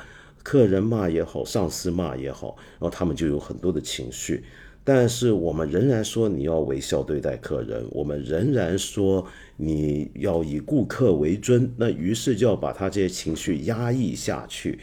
[0.46, 4.44] 客人骂也好，上司骂也好，然后他们就有很多的情绪。
[4.84, 11.68] 但是我们仍然说你要微笑对待客人，我们仍然说你要以顾客为尊。
[11.76, 14.78] 那于是就要把他这些情绪压抑下去。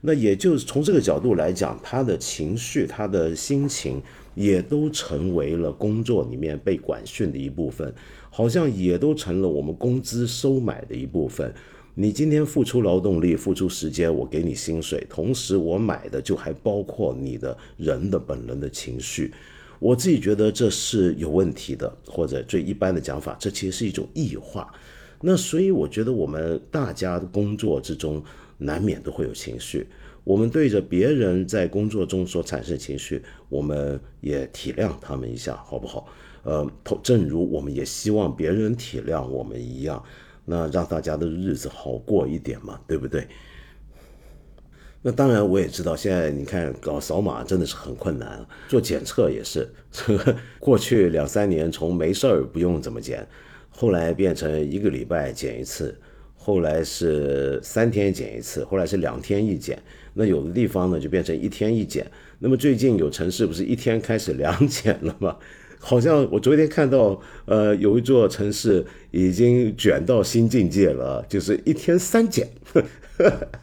[0.00, 4.02] 那也就是从这个角度来讲，他的情绪、他的心情
[4.34, 7.94] 也都成为了工作里面被管训的一部分，
[8.30, 11.54] 好像也都成了我们工资收买的一部分。
[11.96, 19.32] 你今天付出劳动力、付出时间，我给你薪水，同时我买的就还包括你的人的本人的情绪。
[19.78, 24.72] 我自己觉得这是有问题的，或者最一般的讲法，这其实是一种异化。
[25.20, 28.20] 那所以我觉得我们大家的工作之中
[28.58, 29.86] 难免都会有情绪，
[30.24, 36.08] 我们对着别人在工作中所产生情绪，我们也体谅他们一下，好不好？
[36.42, 36.68] 呃，
[37.04, 40.02] 正如我们也希望别人体谅我们一样。
[40.44, 43.26] 那让大家的日子好过一点嘛，对不对？
[45.06, 49.68] 那当然，我也知道，现在你看搞扫码真的是很困难，做检测也是。
[49.92, 53.26] 这 个过去两三年，从没事儿不用怎么检，
[53.68, 55.94] 后来变成一个礼拜检一次，
[56.34, 59.78] 后来是三天检一次，后来是两天一检。
[60.14, 62.10] 那有的地方呢，就变成一天一检。
[62.38, 65.36] 那么最近有城市不是一天开始两 检了吗？
[65.86, 72.48] 好像我昨天看到，呃，有一座城市已经卷到新境界了，就是一天三检。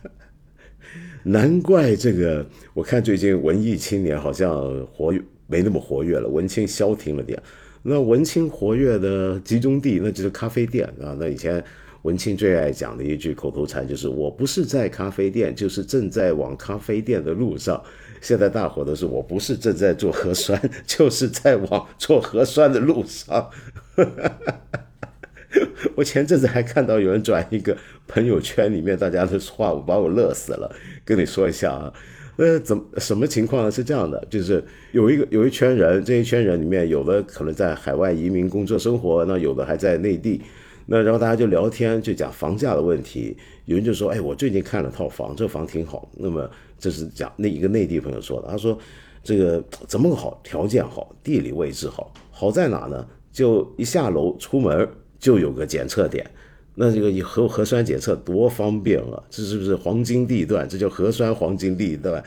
[1.24, 5.12] 难怪这个，我看最近文艺青年好像活
[5.48, 7.42] 没那么活跃了，文青消停了点。
[7.82, 11.18] 那文青活跃的集中地，那就是咖啡店啊。
[11.20, 11.64] 那以前
[12.04, 17.84] 文青最爱讲的一句口头禅就是：“我不是在咖啡店，就是正在往咖啡店的路上。”
[18.22, 20.58] 现在大伙都是我不是正在做核酸，
[20.88, 23.50] 就是在往做核酸的路上。
[25.96, 27.76] 我前阵子还看到有人转一个
[28.08, 30.74] 朋友圈里面大家的话，我把我乐死了。
[31.04, 31.94] 跟你说一下啊，
[32.38, 33.72] 呃，怎么什么情况呢？
[33.72, 40.42] 是这样的，就是有一个有一圈人，这一圈人里面有的可能在海外移民工作生活，那有的还在内地。
[40.86, 43.36] 那然后大家就聊天，就讲房价的问题。
[43.66, 46.50] 有人就说：“哎，我最近看了套房，这房挺好。”那么
[46.82, 48.48] 这是讲那一个内地朋友说的。
[48.50, 48.78] 他说
[49.24, 50.42] ：“这个怎么个好？
[50.44, 53.08] 条件好，地理位置好，好在哪呢？
[53.32, 54.90] 就一下楼出门
[55.20, 56.30] 就有个检测点。
[56.74, 59.24] 那这个核核酸检测多方便啊！
[59.30, 60.68] 这是不是黄金地段？
[60.68, 62.22] 这叫核酸黄金地段。”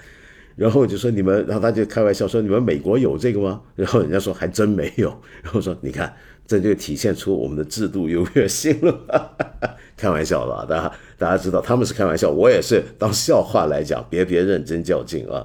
[0.56, 5.08] 然后就说你们，然后他就开玩笑说：“你们美国有这个吗？”然后人家说：“还真没有。”
[5.42, 6.14] 然后说：“你看。”
[6.46, 9.30] 这就体现出我们的制度优越性了，
[9.96, 15.44] 开玩笑的，大家大家知道他们是开玩笑，我也是当笑话来讲，别别认真较劲啊。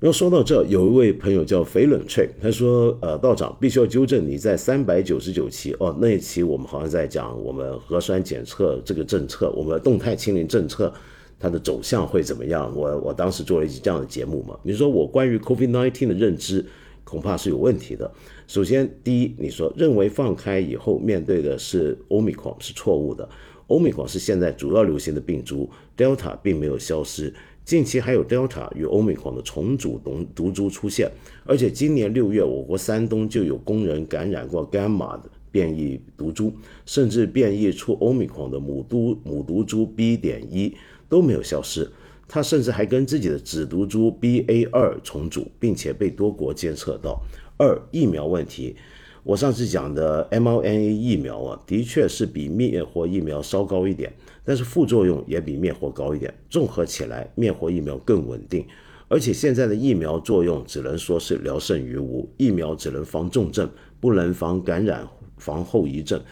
[0.00, 10.92] 然后说到这，有一位朋友叫肥冷翠，他说：“呃，道长必须要纠正你在三百九十九期哦，那一期我们好像在讲我们核酸检测这个政策，我们动态清零政策
[11.38, 12.72] 它的走向会怎么样？
[12.74, 16.64] 我我当时做了一期这样的节目嘛，你说我关于 COVID-19 的认知。”
[17.10, 18.08] 恐怕是有问题的。
[18.46, 23.28] 首先，第一，你说认为放开以后面对的是欧米克是错误的。
[23.66, 27.34] 欧米克是现在主要流行的病株，Delta 并没有消失。
[27.64, 31.10] 近期还有 Delta 与欧米克的重组毒毒株出现，
[31.44, 36.52] 而且今年六月，我国山东就有工人感染过 Gamma 的变异毒株，
[36.86, 40.16] 甚至变异出欧米克的母毒母毒株 B.
[40.16, 40.76] 点一
[41.08, 41.90] 都没有消失。
[42.32, 47.20] 它甚至还跟自己的子毒株 BA 二重组，并且被多国监测到。
[47.58, 48.76] 二疫苗问题，
[49.24, 54.12] 我上次讲的 mRNA 疫苗啊，的确是比灭活疫苗稍高一点，
[54.44, 56.32] 但是副作用也比灭活高一点。
[56.48, 58.64] 综合起来，灭活疫苗更稳定。
[59.08, 65.04] 而且现在的疫苗作用只能说是聊胜于无，疫苗只能防重症，不能防感染、
[65.36, 66.22] 防后遗症。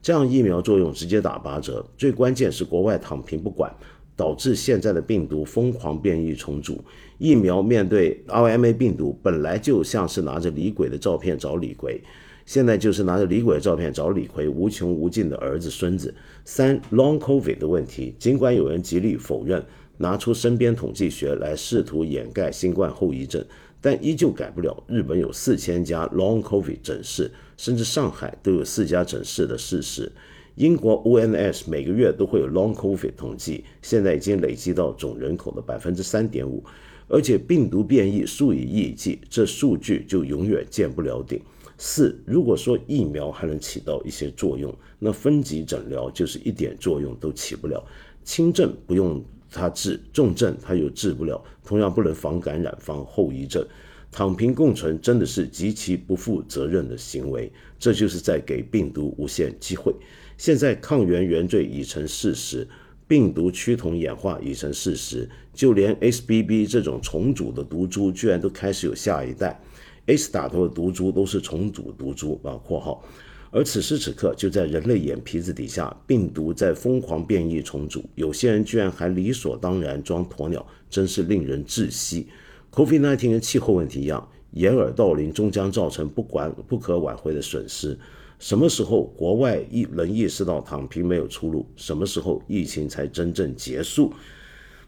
[0.00, 1.84] 这样疫苗作用直接打八折。
[1.96, 3.74] 最关键是国外躺平不管。
[4.18, 6.84] 导致现在的病毒疯狂变异重组，
[7.18, 12.00] 疫苗面对 RNA 病毒本来就像是拿着李鬼的照片找李逵，
[12.44, 16.12] 现在就是拿着李鬼的照片找李逵，无穷无尽的儿子孙子。
[16.44, 19.64] 三 Long COVID 的问题，尽管有人极力否认，
[19.98, 23.44] 拿出身边统计学来试图掩盖新冠后遗症，
[23.80, 30.10] 但依旧改不了日本有四千家 Long COVID 诊室，甚至上海都有四家诊室的事实。
[30.58, 36.64] 英国 ONS 每个月都会有 Long COVID 统计，现在已经累积到总人口的百分之三点五，
[37.06, 41.40] 而且病毒变异数以亿计，这数据就永远见不了顶。
[41.76, 47.80] 四，如果说疫苗还能起到一些作用，那分级诊疗就是一点作用都起不了。
[48.24, 53.64] 轻症不用它治，重症它又治不了，同样不能防感染、防后遗症。
[54.10, 59.94] 躺平共存真的是极其不负责任的行为，这就是在给病毒无限机会。
[60.38, 62.66] 现在抗原原罪已成事实，
[63.06, 69.60] 病毒趋同演化已成事实，就连 XBB 这种重组的毒株，居然都开始有下一代。
[70.06, 73.04] S 打头的毒株都是重组毒株啊（括号）。
[73.50, 82.28] 而此时此刻，就在人类眼皮子底下，病毒在疯狂变异重组，有些人居然还理所当然装鸵鸟，真是令人窒息。
[82.72, 87.98] COVID-19 跟气候问题一样，掩耳盗铃终将造成不管不可挽回的损失。
[88.38, 91.66] 什么时候国外意能意识到躺平没有出路？
[91.74, 94.12] 什么时候疫情才真正结束？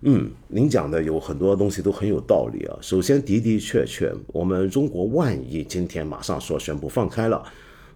[0.03, 2.79] 嗯，您讲的有很多东西都很有道理啊。
[2.81, 7.45] 首先的的确确，我们中国万一今天马上说宣布放开了，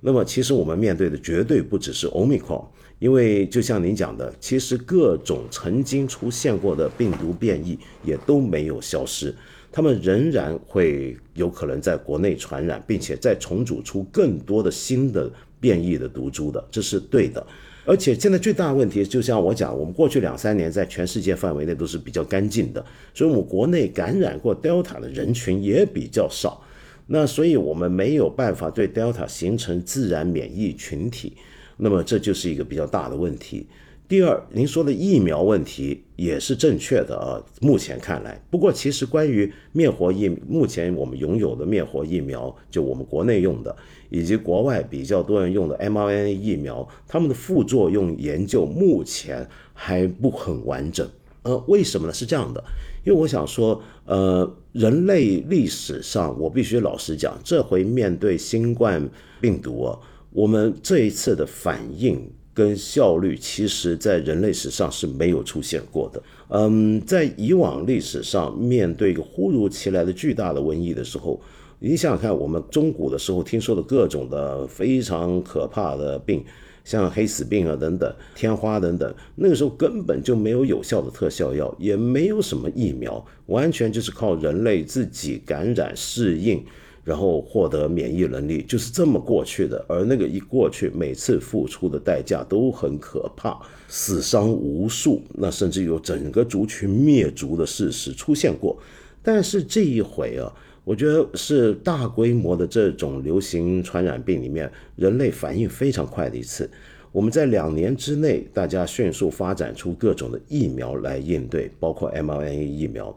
[0.00, 2.64] 那么其实我们面对的绝对不只是 Omicron，
[2.98, 9.34] 因为就像您讲的，其实各种曾经出现过的病毒变异也都没有消失，
[9.72, 15.32] 他们仍然会有可能在国内传染，并且再重组出更多的新的
[15.64, 17.42] 变异的毒株的，这是对的。
[17.86, 22.84] 而且现在最大的问题，就像我讲，我们过去两三年在全世界范围内都是比较干净的，
[23.14, 26.62] 所以我们国内感染过 Delta 的人群也比较少。
[27.06, 31.32] 那所以我们没有办法对 Delta 形成自然免疫群体，
[31.78, 33.66] 那么这就是一个比较大的问题。
[34.06, 37.42] 第二，您说的疫苗问题也是正确的啊。
[37.62, 43.74] 目前看来，不过其实关于灭活疫，目前我们拥有的灭活疫苗，就我们国内用的，
[44.14, 51.04] 以及国外比较多人用的 mRNA 疫苗，它们的副作用研究目前还不很完整。
[51.42, 52.12] 呃，为什么呢？
[52.12, 52.62] 是这样的，
[53.04, 59.10] 因为我想说，呃，人类历史上，我必须老实讲，这回面对新冠
[59.40, 59.98] 病毒啊，
[60.30, 62.30] 我们这一次的反应。
[62.56, 66.22] 跟效率，其实在人类史上是没有出现过的。
[66.50, 71.40] 嗯，在以往历史上，面对一个忽如其来的巨大的瘟疫的时候，
[71.86, 76.42] 你想想看，我们中古的时候听说的各种的非常可怕的病，
[76.82, 86.64] 像黑死病啊等等、天花等等，那个时候根本就没有有效的特效药，也没有什么疫苗，完全就是靠人类自己感染适应。
[87.04, 98.74] 然后获得免疫能力就是这么过去的，而那个一过去，每次付出的代价都很可怕，死伤无数，那甚至有整个族群灭族的事实出现过。
[99.22, 100.50] 但是这一回啊，
[100.84, 106.70] 我觉得是大规模的这种流行传染病里面，人类反应非常快的一次。
[107.10, 113.16] 我们在两年之内，大家迅速发展出各种的疫苗来应对，包括 mRNA 疫苗。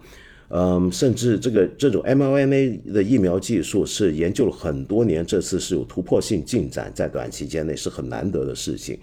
[0.49, 8.97] 嗯，甚至这个这种 mRNA 的疫苗技术是研究了很多年，这次是有突破性进展，在短期间内是很难得的事情。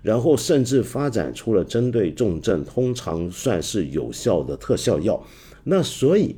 [0.00, 5.22] 然后甚至发展出了针对重症通常算是有效的特效药。
[5.64, 6.36] 那所以，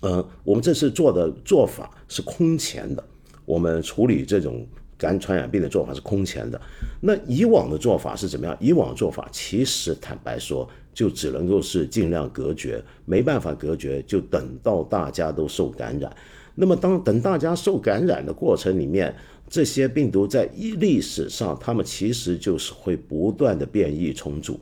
[0.00, 3.04] 呃，我们这次做的做法是空前的。
[3.44, 6.60] 我们处理这种感传染病的做法是空前的。
[7.00, 8.56] 那以往的做法是怎么样？
[8.60, 10.68] 以往做法其实坦白说。
[10.92, 16.14] 就只能够是尽量隔绝，没办法隔绝，就等到大家都受感染。
[16.56, 19.14] 那么当等大家受感染的过程里面，
[19.48, 24.58] 这些病毒在历史上，它们其实就是会不断的变异重组，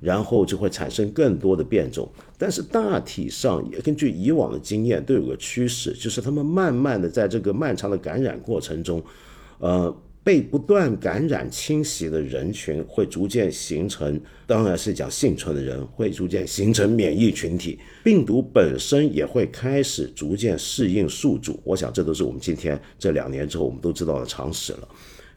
[0.00, 2.06] 然后就会产生更多的变种。
[2.40, 9.00] 但是大体上也根据以往的经验，都有个趋势，就是他们慢慢的在这个漫长的感染过程中，
[9.58, 9.94] 呃。
[10.22, 21.58] 被不断感染侵袭的人群会逐渐形成，当然是讲幸存的人会逐渐形成免疫群体，病毒本身也会开始逐渐适应宿主。
[21.64, 24.88] 我想这都是我们今天这两年之后我们都知道的常识了。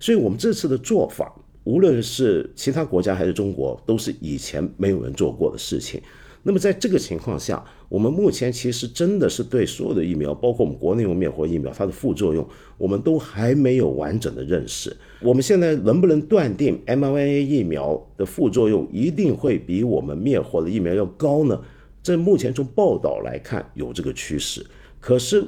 [0.01, 1.33] 所以，我们这次的做法，
[1.63, 6.01] 无论是其他国家还是中国，都是以前没有人做过的事情。
[6.45, 12.45] 那么在这个情况下，我们目前其实真的是对所有的疫苗，包括我们国内用灭活疫苗，它的副作用，
[12.77, 14.93] 我们都还没有完整的认识。
[15.21, 21.57] 我们现在能不能断定 mRNA 疫苗的副作用一定会比我们灭活的疫苗要高呢？
[22.03, 24.65] 这目前从报道来看，有这个趋势。
[24.99, 25.41] 可是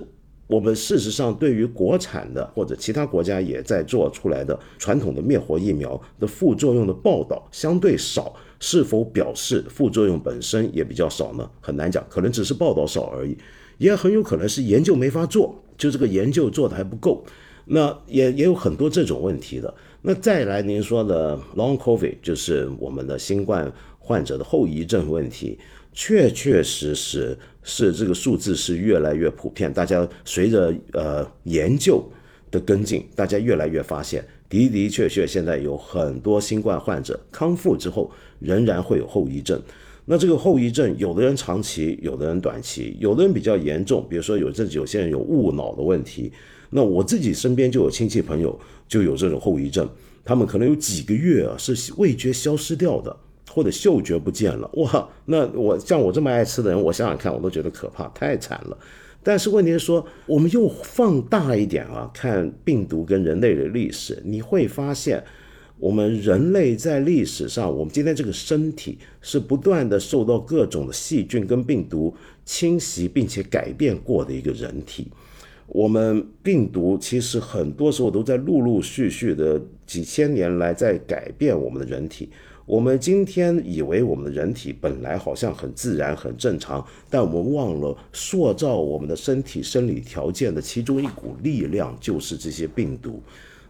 [0.48, 8.34] 我们事实上对于国产的或者其他国家也在做出来的传统的灭活疫苗的副作用的报道相对少。
[8.68, 11.48] 是否表示副作用本身也比较少呢？
[11.62, 13.38] 很难讲，可能只是报道少而已，
[13.78, 17.24] 也很有可能是研究没法做，就这个研究做的还不够。
[17.66, 19.72] 那也也有很多这种问题的。
[20.02, 25.60] 那再来您说的 Long COVID，就是我们的新冠患者的后遗症问题，
[25.94, 29.72] 确确实实是这个数字是越来越普遍。
[29.72, 32.04] 大家随着呃研究
[32.50, 34.26] 的跟进，大家越来越发现。
[34.48, 38.10] 的的确确，现在有很多新冠患者康复之后
[38.40, 39.62] 仍然会有后遗症。
[40.06, 44.06] 那这个后遗症，有的人长期，有的人短期，有的人比较严重。
[44.08, 46.32] 比如说，有这有些人有误脑的问题。
[46.70, 49.90] 那我自己身边就有亲戚朋友就有这种后遗症，
[50.24, 53.16] 他们可能有几个月啊是味觉消失掉的，
[53.52, 54.70] 或者嗅觉不见了。
[54.74, 58.78] 哇，那我像我这么爱吃的人，我想想看，我都觉得可怕，太惨了。
[59.24, 65.24] 但是问题是说，我们又放大一点啊，看病毒跟人类的历史，你会发现，
[65.78, 72.14] 我们人类在历史上，我们今天这个身体是不断的受到各种的细菌跟病毒
[72.46, 75.08] 侵袭，并且改变过的一个人体。
[75.68, 82.30] 我们病毒其实很多时候都在陆陆续续的几千年来在改变我们的人体。
[82.68, 93.22] 我们今天以为我们的人体本来好像很自然、很正常，但我们忘了塑造我们的身体生理条件的其中一股力量就是这些病毒。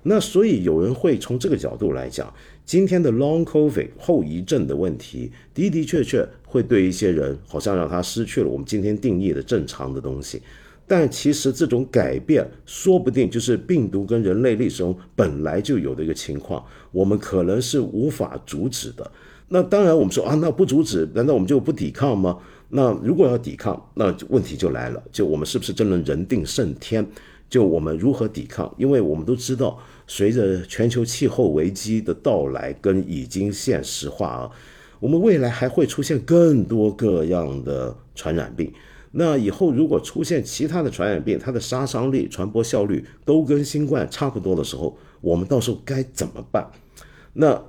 [0.07, 2.31] 那所以有人会从这个角度来讲，
[2.63, 10.39] 今天的 Long COVID 后遗症的问题的的确确会对一些人好像让他失去了我们今天定义的正常的东西。
[10.87, 19.11] 但其实这种改变，说不定就是病毒跟人类历史中本来就有的一个情况，我们可能是无法阻止的。
[19.47, 22.37] 那当然，我们说啊，那不阻止，难道我们就不抵抗吗？
[22.69, 27.03] 那如果要抵抗，那问题就来了，就我们是不是真能人定胜天？
[27.47, 28.71] 就我们如何抵抗？
[28.77, 34.51] 因为我们都知道，随着全球气候危机的到来跟已经现实化啊，
[34.99, 38.71] 我们未来还会出现更多各样的传染病。
[39.17, 46.69] 那以后如果出现其他的传染病，它的杀伤力、传播效率都跟新冠差不多的时候，我们到时候该怎么办？
[47.31, 47.63] 那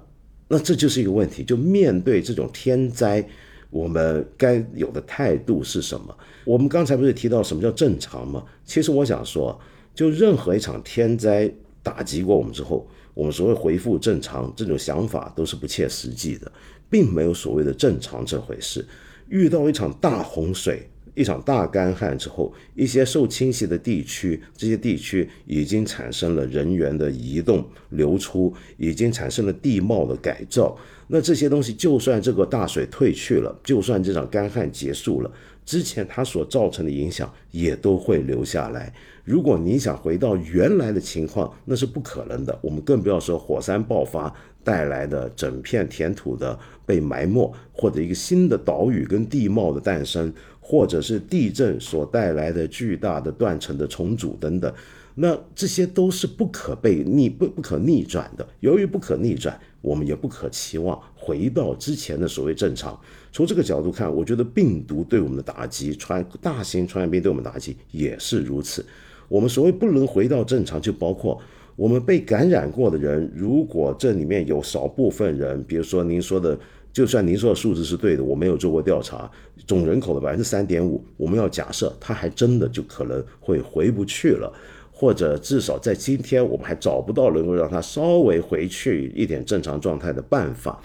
[0.48, 1.44] 那这就是一个问题。
[1.44, 3.24] 就面对这种天灾，
[3.70, 6.16] 我们该有的态度是什么？
[6.44, 8.44] 我们刚才不是提到什么叫正常吗？
[8.64, 9.56] 其实我想说，
[9.94, 11.48] 就任何一场天灾
[11.86, 12.84] 打击过我们之后，
[13.14, 16.50] 我们所谓恢复正常这种想法都是不切实际的，
[16.90, 18.84] 并没有所谓的正常这回事。
[19.28, 20.90] 遇到一场大洪水。
[21.14, 30.76] 一场大干旱之后，一些受侵袭的地区，这些地区已经产生了人员的移动流出，已经产生了地貌的改造。
[31.08, 35.32] 那这些东西，就算这个大水退去了，就算这场干旱结束了，
[35.66, 38.90] 之前它所造成的影响也都会留下来。
[39.24, 42.58] 如果你想回到原来的情况，那是不可能的。
[42.62, 44.32] 我们更不要说火山爆发
[44.64, 50.32] 带来的整片填土的被埋没，或者一个新的岛屿跟地貌的诞生。
[50.68, 54.74] 或者是地震所带来的巨大的断层的重组等等，
[55.14, 58.44] 那这些都是不可被逆不不可逆转的。
[58.58, 63.00] 由于不可逆转，我们也不可期望回到之前的所谓正常。
[63.32, 68.84] 从这个角度看，我觉得病毒对我们的打击，传大型传染病对我们的打击也是如此。
[69.28, 71.40] 我们所谓不能回到正常，就包括
[71.74, 76.58] 我们被感染过的人，如果这里面有少部分人，比如说您说的。
[76.92, 79.30] 就算您说的数字是对的，我没有做过调查，
[79.66, 84.50] 总人口的百分之三点五，我们要假设他还真的就可能会回不去了，
[84.90, 90.80] 或者至少在今天我们还找不到能够让他稍微回去一点正常状态的办法。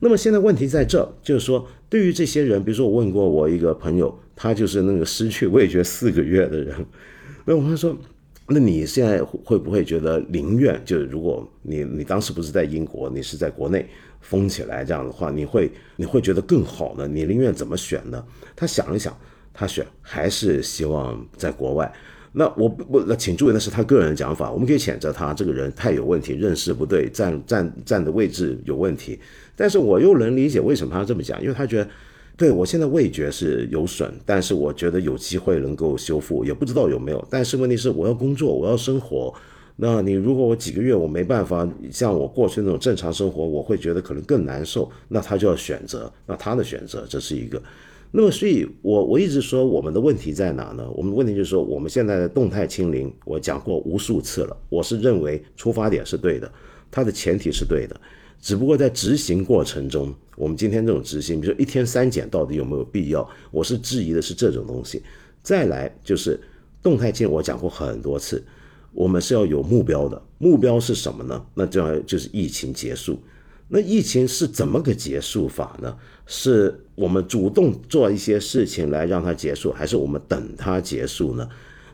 [0.00, 6.74] 那么现在问题在这，就是说对于这些人，比如说我问过我一个朋友，他就是那个失去味觉四个月的人，
[7.44, 7.96] 那我们说，
[8.48, 13.86] 那你现在会不会觉得宁愿就是如果你你当时不是在英国，你是在国内？
[14.20, 17.06] 封起来这样的话，你会你会觉得更好呢？
[17.06, 18.24] 你宁愿怎么选呢？
[18.56, 19.14] 他想一想，
[19.52, 21.92] 他选还是希望在国外。
[22.32, 24.50] 那我不那请注意，那是他个人的讲法。
[24.50, 29.20] 我们可以谴责他这个人太有问题，认识不对，站站站的位置有问题。
[29.56, 31.88] 但是我又能理解为什么他这么讲，因为他觉得，
[32.36, 37.26] 对我现在味觉是有损，但是我觉得有机会能够修复，也不知道有没有。
[37.30, 39.32] 但是问题是，我要工作，我要生活。
[39.76, 44.90] 那你如果我几个月我没办法像我过去那种正常生活，我会觉得可能更难受。
[45.08, 47.60] 那他就要选择，那他的选择这是一个。
[48.16, 50.88] 那么所以，我我一直说我们的问题在哪呢？
[50.94, 54.56] 我们问题就是说，我们现在的动态清零，我讲过无数次了。
[54.68, 56.48] 我是认为出发点是对的，
[56.92, 58.00] 它的前提是对的，
[58.40, 63.28] 只不过在执行过程中，我们今天这种执行，比如说一天三检到底有没有必要？
[63.50, 65.02] 我是质疑的是这种东西。
[65.42, 66.40] 再来就是
[66.82, 68.42] 动态清，我讲过很多次。
[68.92, 71.44] 我们是要有目标的，目标是什么呢？
[71.54, 73.18] 那就要就是疫情结束。
[73.66, 75.96] 那疫情是怎么个结束法呢？
[76.26, 81.48] 是我们主动做一些事情来让它结束，还是我们等它结束呢？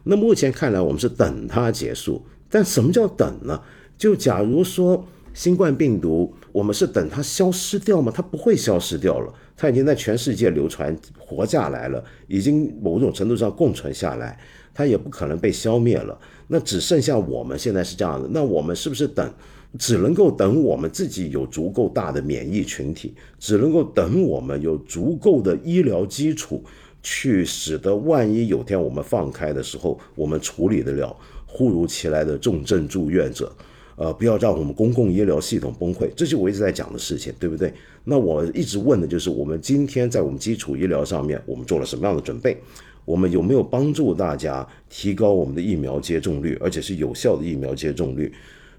[0.04, 2.22] 那目前看来，我们是等它结束。
[2.50, 3.62] 但什么叫等呢？
[3.96, 8.12] 就假如说新冠病毒，我们是等它消失掉吗？
[8.14, 14.38] 它不会消失掉了，它已经在全世界流传活下来了，已经某种程度上共存下来。
[14.72, 18.28] 它也不可能被消灭了，那只剩下我们现在是这样的。
[18.32, 19.30] 那我们是不是等，
[19.78, 26.62] 只能够等我们自己有足够大的免疫群体，只能够等我们有足够的医疗基础，
[27.02, 31.14] 去使得万一有天我们放开的时候，我们处理得了
[31.46, 33.52] 忽如其来的重症住院者，
[33.96, 36.08] 呃，不要让我们公共医疗系统崩溃。
[36.16, 37.72] 这就我一直在讲的事情，对不对？
[38.04, 42.56] 那我一直问的就是，我们今天在我们基础医疗上面，我们做了什么样的准备？
[43.04, 48.32] 我们有没有帮助大家提高我们的疫苗接种率，而且是有效的疫苗接种率？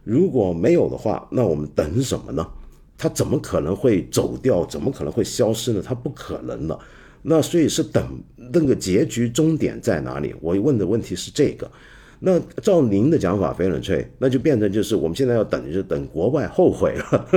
[0.03, 2.47] 如果没有的话，那我们等什么呢？
[2.97, 4.65] 它怎么可能会走掉？
[4.65, 5.83] 怎么可能会消失呢？
[5.83, 6.79] 它不可能了。
[7.23, 8.19] 那所以是等
[8.53, 10.33] 那个结局终点在哪里？
[10.39, 11.69] 我问的问题是这个。
[12.23, 17.27] 那照您的讲法，飞冷翠，那就变成就是我们现在要等，就是等国外后悔了。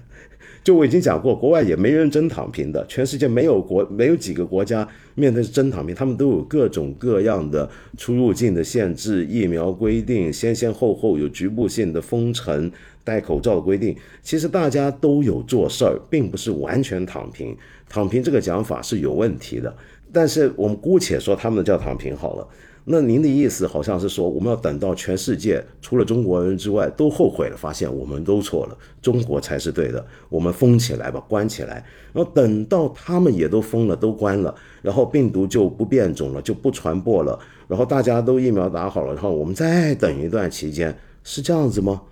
[0.62, 12.70] 就我已经讲过，国外也没人真躺平的，全世界没有国没有几个国家面对真躺平，他们都有各种各样的出入境的限制、疫苗规定，先先后后有局部性的封城、
[13.04, 13.96] 戴口罩的规定。
[14.22, 17.56] 其实大家都有做事儿，并不是完全躺平。
[17.88, 19.74] 躺平这个讲法是有问题的，
[20.12, 22.46] 但是我们姑且说他们叫躺平好了。
[22.88, 31.84] 那您的意思好像是说，我们要等到全世界除了中国人之外都后悔了，发现我们都错了，中国才是对的，我们封起来吧，关起来。
[32.12, 42.02] 然后等到他们也都封了，都关了，然后病毒就不变种了，就不传播了，然后大家都疫苗打好了，然后我们再等一段期间，是这样子吗？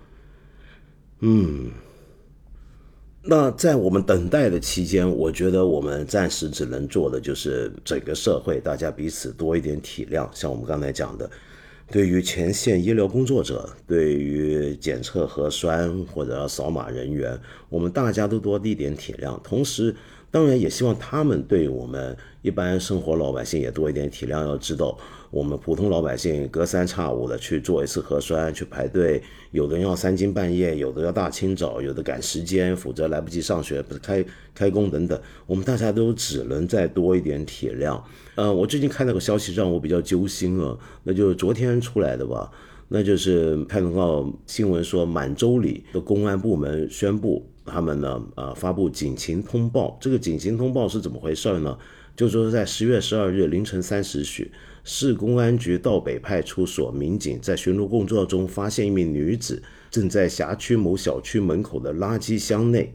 [1.21, 1.71] 嗯。
[3.27, 10.29] 那在我们等待的期间，我觉得我们暂时只能做的就是整个社会大家彼此多一点体谅。
[10.31, 11.27] 像我们刚才讲的，
[11.89, 17.35] 对于前线医疗工作者，对于检测核酸或者扫码人员，
[17.67, 19.41] 我们大家都多一点体谅。
[19.41, 19.95] 同时，
[20.29, 24.41] 当然也希望他们对我们一般生活老百姓也多一点体谅。
[24.45, 24.95] 要知道。
[25.31, 29.21] 我们普通老百姓隔三差五的去做一次核酸，去排队，
[29.51, 34.23] 有的人要三更半夜，有的要大清早，有的赶时间，否则来不及上学，开
[34.53, 35.19] 开工等等。
[35.45, 38.01] 我们大家都只能再多一点体谅。
[38.35, 42.49] 呃，我最近看到个消息让我比较揪心啊，那就是昨天出来的吧，
[42.87, 49.97] 那就是看到新闻说满洲里的公安部门宣布，他们呢呃发布警情通报。
[49.99, 51.77] 这个警情通报是怎么回事呢？
[52.15, 54.49] 就说在十月十二日凌晨三时许。
[54.87, 62.93] 市公安局道北派出所民警在巡逻工作中，发现一名女子正在辖区某小区门口的垃圾箱内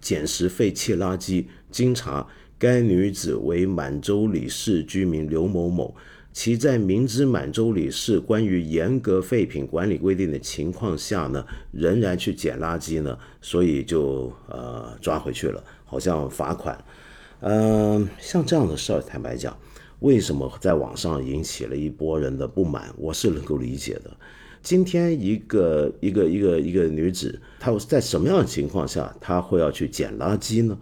[0.00, 1.44] 捡拾废弃垃圾。
[1.70, 2.26] 经查，
[2.58, 5.94] 该女子为满洲里市居民刘某某。
[6.32, 16.82] 其在明知满洲里市关于严格废品管理规定的情况下呢，仍然去捡垃圾呢，所以就呃抓回去了，好像罚款。
[17.40, 19.54] 嗯，像这样的事儿，坦白讲。
[20.00, 22.92] 为什么在网上引起了一波人的不满？
[22.98, 24.14] 我是能够理解的。
[24.62, 30.78] 今天一个一个一个一个女子，她在什么样的情况下，她会要去捡垃圾呢？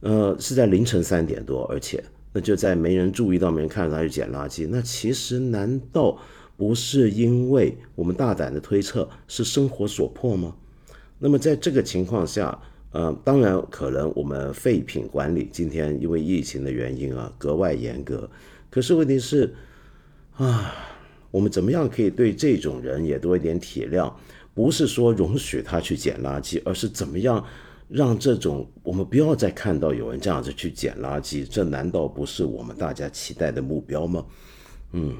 [0.00, 4.68] 呃，是在凌晨三点多，而且那就在没人注意到、没人看到她去捡垃圾。
[4.70, 6.18] 那其实难道
[6.56, 10.54] 不是因为我们大胆的推测是生活所迫吗？
[11.18, 12.60] 那么在这个情况下。
[12.96, 18.26] 呃，当然可能我们废品管理今天因为疫情的原因啊格外严格，
[18.70, 19.54] 可是问题是
[20.36, 20.72] 啊，
[21.30, 24.10] 我们怎么样可以对这种人也多一点体谅？
[24.54, 27.44] 不是说容许他去捡垃圾，而是怎么样
[27.86, 31.46] 让这种我们不要再看到有人这样子去捡垃圾？
[31.46, 34.24] 这难道不是我们大家期待的目标吗？
[34.92, 35.14] 嗯，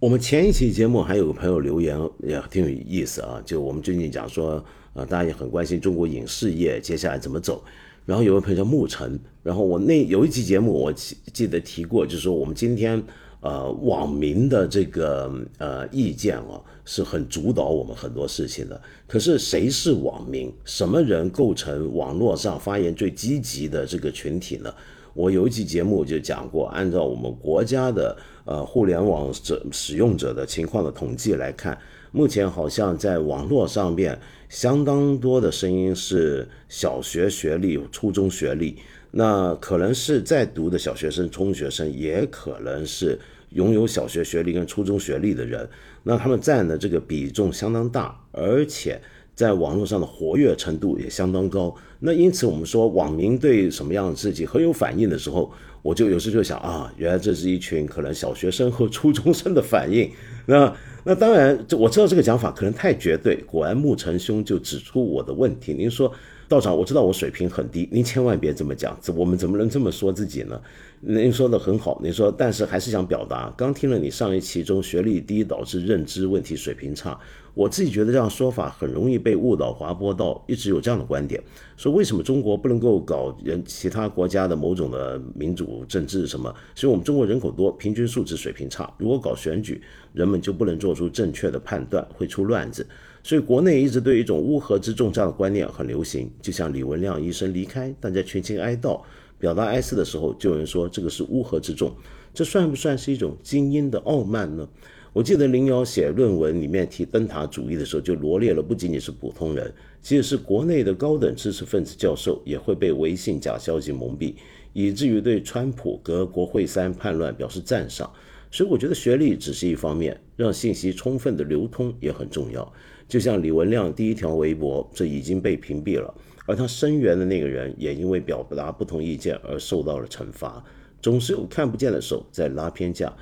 [0.00, 4.64] 我们前一期节目还有个朋友留言也挺有意思啊，就我们最近讲说。
[4.96, 7.62] 啊，大家也很关心中国影视业接下来怎么走。
[8.06, 13.02] 然后有位朋友叫沐晨，然后我那有一期节目我记记得提过，就是说我们今天
[13.40, 18.80] 呃网民的这个呃意见啊是很主导我们很多事情的。
[19.08, 20.52] 可是谁是网民？
[20.64, 24.72] 什么人构成网络上发言最积极的这个群体呢？
[25.12, 31.76] 我有一期节目就讲过，按照我们国家的呃互联网者使用者的情况的统计来看。
[32.16, 38.74] 目前好像在网络上面，相当多的声音是小学学历、初中学历，
[39.10, 43.18] 那可能是在读的小学生、中学生，也可能是
[43.50, 45.68] 拥有小学学历跟初中学历的人，
[46.04, 48.98] 那他们占的这个比重相当大，而且
[49.34, 51.74] 在网络上的活跃程度也相当高。
[52.00, 55.52] 那因此，我们说网民对什么样的事情很有反应的时候，
[55.82, 60.10] 我就有时就想啊，原来这是一群可能小学生和初中生的反应，
[60.46, 60.74] 那。
[61.08, 63.36] 那当然，这我知道这个讲法可能太绝对。
[63.46, 65.72] 果然，木成兄就指出我的问题。
[65.72, 66.12] 您说，
[66.48, 68.96] 道长，我知道我水平很低，您千万别这么讲。
[69.16, 70.60] 我们怎么能这么说自己呢？
[71.00, 73.52] 您说的很好，您说，但是还是想表达。
[73.56, 77.18] 刚听了你上一期中学历低导致认知问题水平差。
[77.52, 81.42] 我自己觉得这样说法很容易被误导滑坡到，一直有这样的观点，
[81.76, 86.54] 说为什么中国不能够搞人其他国家的某种的民主政治什么？
[86.74, 88.92] 所以我们中国人口多，平均素质水平差。
[88.98, 89.82] 如果搞选举，
[90.12, 92.86] 人们就不能做出正确的判断，会出乱子。
[93.26, 96.30] 所以国内一直对一种乌合之众这样的观念很流行。
[96.40, 99.00] 就像李文亮医生离开，大家群情哀悼，
[99.36, 101.92] 表达哀思的时候，就有人说这个是乌合之众，
[102.32, 104.68] 这算不算是一种精英的傲慢呢？
[105.12, 114.34] 我记得林瑶写论文里面提灯塔主义的时候，就罗列了不仅仅是普通人，即使是国内的高等知识分子教授，也会被微信假消息蒙蔽，
[114.72, 118.08] 以至于对川普和国会山叛乱表示赞赏。
[118.56, 122.72] 所以我觉得学历只是一方面，让信息充分的流通也很重要。
[123.06, 126.14] 就像李文亮第一条微博，这已经被屏蔽了，
[126.46, 130.64] 而他声援的那个人也因为表达不同意见而受到了惩罚。
[131.02, 133.14] 总是有看不见的手在拉偏架。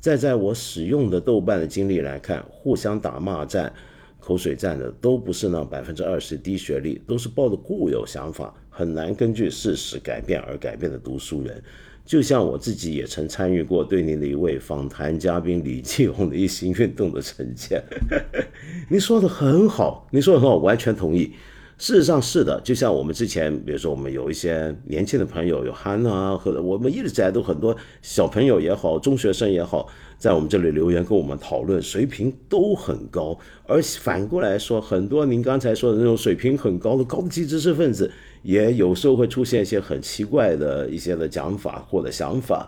[0.00, 3.70] 再在我使用的豆瓣的经历来看，互相打骂战、
[4.18, 11.62] 口水战的都不是那百分之二十低学历，都是抱着固有想法、很难根据事实改变而改变的读书人。
[12.08, 17.84] 就像我自己也曾参与过对您的一位访谈嘉宾李继红的一心运动的呈现。
[18.88, 21.34] 您说的很好，您说的很好，完全同意。
[21.76, 29.86] 事实上是的，就像我们之前，比如说我们有一些年轻的朋友，有憨啊，或者我们一直在都很多小朋友也好，中学生也好，
[30.16, 33.38] 在我们这里留言跟我们讨论，水平都很高。
[33.66, 38.10] 而反过来说，很多您刚才说的那种水平很高的高级知识分子，
[38.48, 42.66] 也有时候会出现一些很奇怪的一些的讲法或者想法。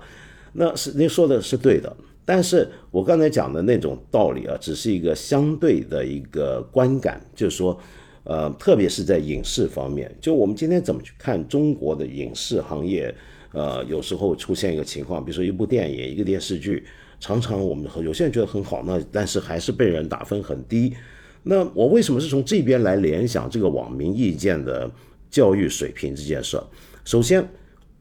[0.52, 7.78] 那是您说的是对的，但是我刚才讲的那种道理啊，只是一个相对的一个观感，就是说。
[8.22, 13.12] 呃，特别是在影视方面，就我们今天怎么去看中国的影视行业？
[13.52, 16.84] 呃，有时候出现一个情况，比如说一部电影、一个电视剧，
[17.18, 20.94] 常常我们有些人觉得很好，那但是还是被人打分很低。
[21.42, 24.88] 那我为什么是从这边来联想这个网民意见的
[25.30, 26.60] 教育水平这件事？
[27.04, 27.48] 首先，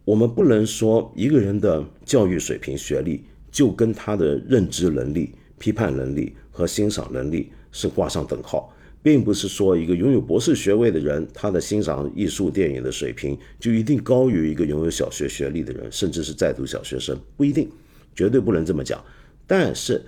[0.03, 8.73] 我们不能说一个人的教育水平、学历就跟他的认知能力、批判能力和欣赏能力是挂上等号。
[9.01, 17.69] 并不是说一个拥有博士学位的人，他的欣赏艺术电影的水平就一定高于一个拥有小学学历的人，甚至是在读小学生，不一定，
[18.13, 19.01] 绝对不能这么讲。
[19.47, 20.03] 但是，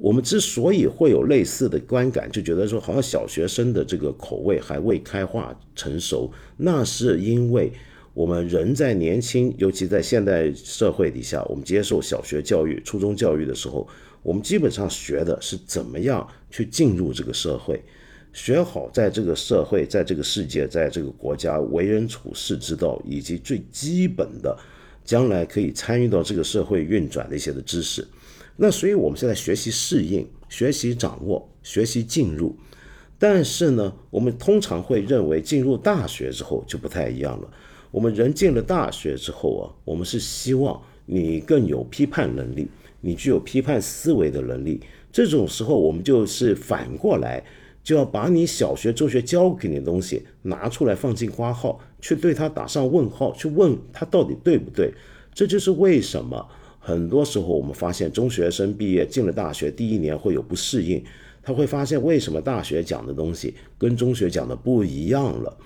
[0.00, 7.70] 我们之所以会有类似的观感，就觉得说好像小学生的这个口味还未开化成熟，那是因为
[8.14, 13.86] 我们人在年轻，尤其在现代社会底下，我们接受小学教育、初中教育的时候，
[14.22, 17.82] 我们基本上学的是怎么样去进入这个社会。
[18.32, 24.56] 学好在这个社会、在这个世界、在这个国家为人处事之道，以及最基本的
[25.04, 28.06] 将来可以参与到这个社会运转的一些的知识。
[28.62, 32.54] 那所以我们现在学习适应、学习掌握、学习进入。
[33.18, 37.50] 但是呢，我们通常会认为进入大学之后就不太一样了。
[37.90, 42.68] 我们人进了大学之后啊，我们是希望你更有批判能力，
[43.00, 44.78] 你具有批判思维的能力。
[45.10, 47.42] 这种时候，我们就是反过来。
[47.82, 54.92] 就要把你小学、中学教给你的东西拿出来放进花号，去对它打上问号，去问他到底对不对。
[55.32, 56.46] 这就是为什么
[56.80, 61.00] 很多时候我们发现中学生毕业进了大学第一年会有不适应，
[61.42, 65.56] 他会发现为什么大学讲的东西跟中学讲的不一样了。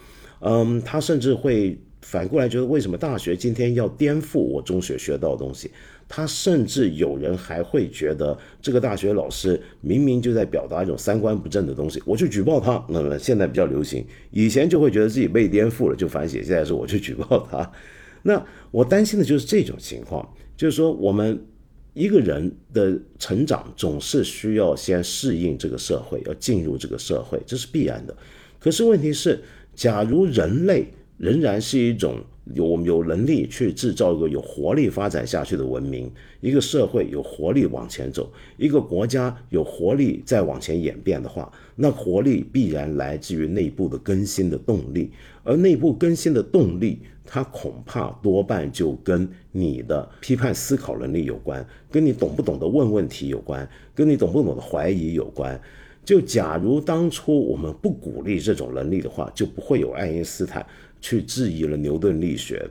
[0.40, 5.70] 嗯，他甚至会反过来觉得为什么大学今天要颠覆我中学学到的东西。
[6.06, 12.84] 他甚至有人还会觉得这个大学老师明明就在表达一种三观不正的东西，我去举报他。
[12.90, 17.72] 那么现在比较流行，以前就会觉得自己被颠覆了就反省，现在是我去举报他。
[18.22, 21.44] 那我担心的就是这种情况，就是说我们
[21.92, 28.16] 一个人的成长总是需要先适应这个社会，要进入这个社会，这是必然的。
[28.58, 29.40] 可是问题是，
[29.74, 30.86] 假如人类
[31.18, 32.18] 仍然是一种。
[32.52, 45.10] 有我们有能力去制造一个有活力发展下去的文明，一个社会有活力往前走，一个国家有活力再往前演变的话，那活力必然来自于内部的更新的动力，
[45.42, 55.60] 而内部更新的动力，它恐怕多半就跟你的批判思考能力有关，跟你懂不懂得问问题有关，跟你懂不懂得怀疑有关。
[56.04, 60.64] 就假如当初我们不鼓励这种能力的话，就不会有爱因斯坦。
[61.00, 62.66] 去质疑了牛顿力学，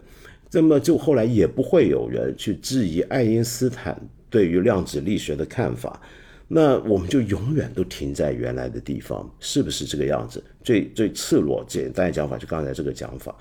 [0.51, 3.95] 那么就后来也不会有人去质疑爱因斯坦
[4.27, 6.01] 对于量子力学的看法，
[6.47, 10.43] 那我们就永远都停在原来的地方，是不是这个样子？
[10.63, 13.35] 最最赤裸简单的讲法就刚才这个讲法，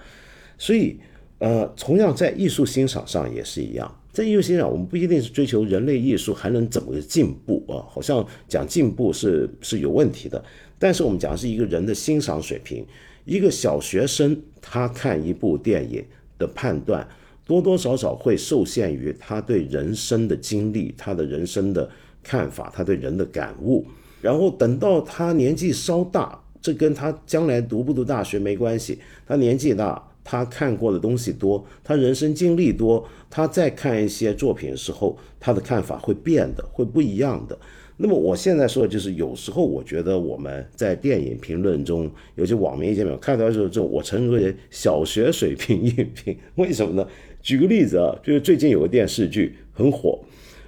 [0.62, 0.96] 所以
[1.38, 10.44] 呃，同样在艺术欣赏上也是一样，在艺术欣赏我们不一定是追求人类艺术还能怎么进步啊，好像讲进步是是有问题的，
[10.78, 12.86] 但是我们讲是一个人的欣赏水平。
[13.24, 16.04] 一个小学生，他看一部电影
[16.38, 17.04] 的判断，
[17.44, 21.90] 多多少少会受限于他对人生的经历、他的人生的
[22.22, 23.84] 看法、他对人的感悟。
[24.20, 29.00] 然后等到他年纪稍大，这跟他将来读不读大学没关系。
[29.26, 37.58] 他年纪大，他看过的东西多，他人生经历多，他在看一些作品的时候，他的看法会变的，会不一样的。
[37.98, 46.36] 那么我现在说的就是，有时候我觉得我们在电影评论中，有些网民意见没有看到的时候，这种我称之为小学水平影评。
[46.56, 47.06] 为什么呢？
[47.42, 50.18] 举个例子啊，就是最近有个电视剧很火，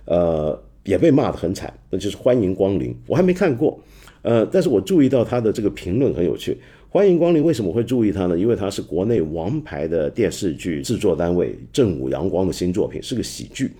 [0.04, 2.94] 呃，也被骂得很惨，那就是欢迎光临。
[3.06, 3.80] 我还没看过，
[4.22, 6.56] 呃，但是我注意到他的这个评论很有趣。
[6.94, 8.38] 欢迎光临，为什么会注意他呢？
[8.38, 13.72] 因为他是国内王牌的电视剧制作单位正午阳光的新作品，是个喜剧。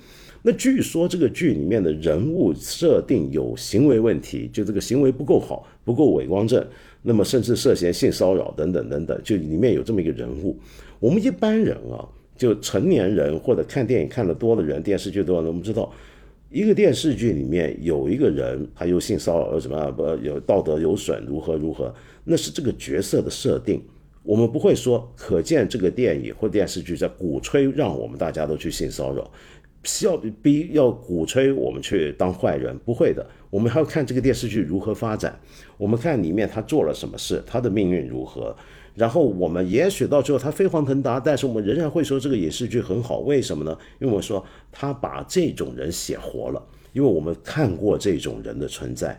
[0.42, 6.66] 那据说这个剧里面的人物设定有行为问题，就这个行为不够好，不够伪光正，
[7.02, 10.58] 那么甚至涉嫌性骚扰等等等等，就里面有这么一个人物。
[10.98, 12.02] 我们一般人啊，
[12.36, 15.88] 就成年人或者看电影看得多的人，电视剧多的人，我们知道。
[16.50, 21.92] 一个电视剧里面有一个人，他又性骚扰，什么不有道德有损，如何如何？
[22.24, 23.82] 那是这个角色的设定。
[24.22, 29.30] 我们不会说，可见这个电影或电视剧在鼓吹让我们大家都去性骚扰，
[30.02, 33.26] 要逼要鼓吹我们去当坏人，不会的。
[33.50, 35.38] 我们还要看这个电视剧如何发展，
[35.76, 38.56] 我们看里面他做了什么事，他的命运如何。
[38.94, 43.76] 然后我们也许到最后他飞黄腾达，但是我们仍然会说这个影视剧很好，为什么呢？
[44.00, 49.18] 因为我们说他把这种人写活了，因为我们看过这种人的存在。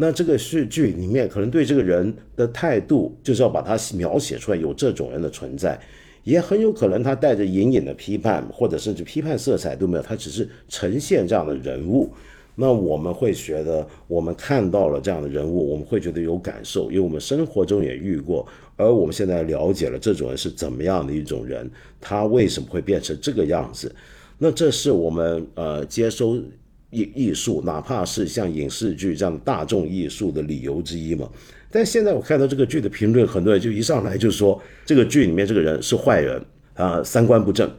[0.00, 5.76] 那这个戏剧里面可能对这个人的态度，就是要把他描写出来，有这种人的存在，
[6.22, 12.08] 也很有可能他带着隐隐的批判，或者甚至批判色彩都没有，他只是呈现这样的人物。
[12.54, 18.46] 那我们会觉得，我们看到了这样的人物，我们会觉得有感受，因为我们生活中也遇过，
[18.76, 21.68] 而我们现在了解了这种人是怎么样的一种人，
[22.00, 23.92] 他为什么会变成这个样子？
[24.38, 26.40] 那这是我们呃接收
[26.90, 31.28] 艺艺术，哪怕是像影视剧这样大众艺术的理由之一嘛。
[31.70, 37.70] 但现在我看到这个剧的评论，很多人就一上来就说这个剧里面这个人是坏人啊，三观不正。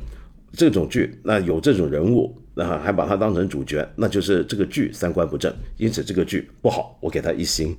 [0.51, 2.36] 这种剧那有这种人物。
[2.55, 7.74] 那还把他当成主角，那就是这个剧三观不正，因此这个剧不好，我给他一星。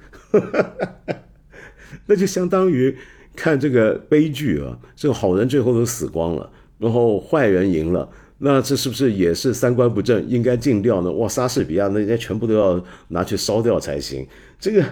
[2.07, 2.97] 那就相当于
[3.37, 8.09] 看这个悲剧啊，这个好人最后都死光了，然后坏人赢了，
[8.43, 11.13] 那这是不是也是三观不正，应该禁掉呢？
[11.13, 14.27] 哇，莎士比亚那些全部都要拿去烧掉才行。
[14.59, 14.85] 这个，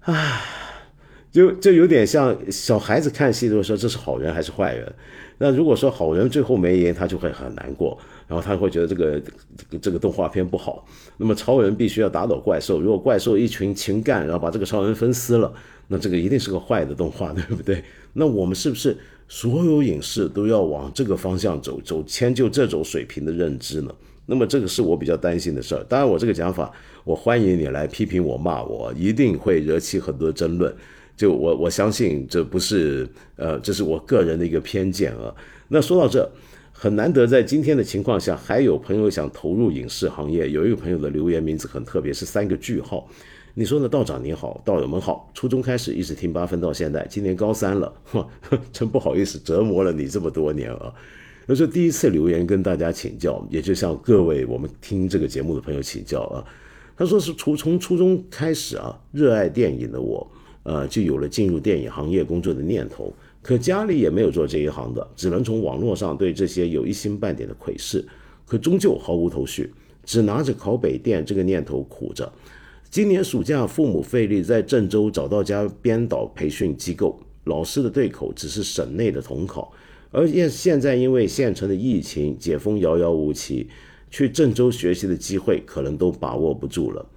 [0.00, 0.42] 唉，
[1.30, 4.92] 就就有点像小孩子看戏都说这是好人还是坏人。
[5.38, 7.96] 那如果说好人最后没赢，他就会很难过。
[8.26, 9.20] 然后他会觉得这个
[9.80, 10.86] 这个动画片不好。
[11.16, 15.52] 那么超人必须要打倒怪兽，如果怪兽一群禽干，然后把这个超人分撕了，
[15.88, 17.82] 那这个一定是个坏的动画，对不对？
[18.12, 18.96] 那我们是不是
[19.32, 23.94] 所有影视都要往这个方向走，走迁就这种水平的认知呢？
[24.26, 25.84] 那么这个是我比较担心的事儿。
[25.88, 26.68] 当然，我这个讲法，
[27.04, 30.74] 我欢迎你来批评我、骂我，一定会惹起很多争论。
[31.16, 35.32] 就我我相信这不是呃，这是我个人的一个偏见啊。
[35.68, 36.28] 那说到这。
[36.72, 40.48] 很难得，在今天的情况下，还有朋友想投入影视行业。
[40.48, 43.06] 有一个朋友的留言名字很特别，是三个句号。
[43.54, 43.88] 你说呢？
[43.88, 45.28] 道长你好，道友们好。
[45.34, 47.92] 初中开始一直听八分到现在，今年高三了，
[48.72, 50.94] 真不好意思折磨了你这么多年啊。
[51.46, 56.44] 那是第一次留言跟大家请教，也就向各位我们听这个节目的朋友请教啊。
[56.96, 60.30] 他说是初从初中开始啊，热爱电影的我，
[60.62, 63.12] 呃，就有了进入电影行业工作的念头。
[63.42, 68.06] 可家里也没有做这一行的，只能从网络上对这些有一星半点的窥视，
[68.46, 69.72] 可终究毫无头绪，
[70.04, 72.30] 只拿着考北电这个念头苦着。
[72.90, 79.72] 今年暑假，父母费力在郑州找到家编导培训机构，老师的对口只是省内的统考，
[80.10, 83.68] 而现现在因为县城的疫情解封遥遥无期，
[84.10, 87.08] 去郑州学习的机会可能都把握不住了。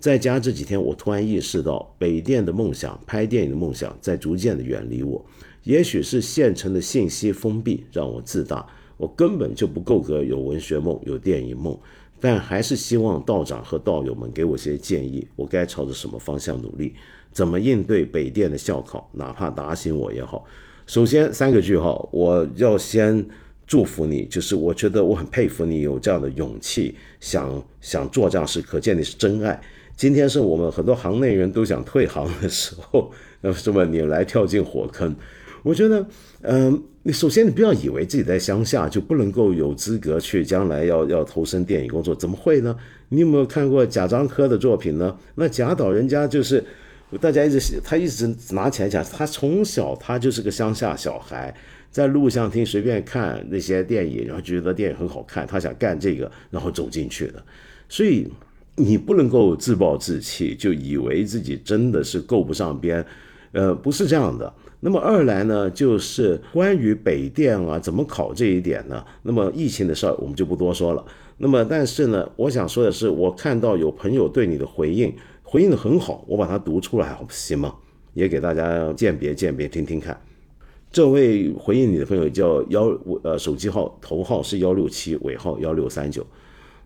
[0.00, 5.24] 在家这几天，我突然意识到，北电的梦想，拍电影的梦想，在逐渐的远离我。
[5.62, 8.66] 也许是县城的信息封闭让我自大，
[8.96, 11.78] 我根本就不够格有文学梦、有电影梦，
[12.20, 16.94] 但还是希望道长和道友们给我些建议，我该朝着什么方向努力，
[17.32, 20.44] 怎么应对北电的校考，哪怕打醒我也好。
[20.86, 23.24] 首先三个句号，我要先
[23.66, 29.60] 祝福你，就是我觉得我很佩服你有这样的勇气，想想做这样事，可见你是真爱。
[29.96, 35.14] 今天是我们很多行内人都想退行的时候，那么你来跳进火坑。
[35.62, 36.06] 我觉得，
[36.42, 42.76] 嗯，你首先你不要以为自己在乡下就不能够有资格去将来要要投身电影工作，怎么会呢？
[43.08, 45.16] 你有没有看过贾樟柯的作品呢？
[45.34, 46.64] 那贾导人家就是
[47.20, 51.54] 大家一直他一直拿起来讲，他从小他就是个乡下小孩，
[51.90, 57.42] 在录像厅随便看那些电影，然后觉得电影很好看，他想干这个，然后走进去的。
[57.88, 58.26] 所以
[58.76, 63.04] 你不能够自暴自弃，就以为自己真的是够不上边，
[63.52, 64.50] 呃，不是这样的。
[64.80, 69.04] 那么二来呢，就是关于北电啊怎么考这一点呢？
[69.22, 71.04] 那么疫情的事儿我们就不多说了。
[71.36, 77.74] 那么但是呢，我想说的是，我看到有朋友对你的回应，回应的很好，我把它读出来，行吗？
[78.14, 80.18] 也给大家鉴别鉴别，听听看。
[80.90, 82.86] 这位回应你的朋友叫幺
[83.22, 86.26] 呃手机号头号是幺六七尾号幺六三九，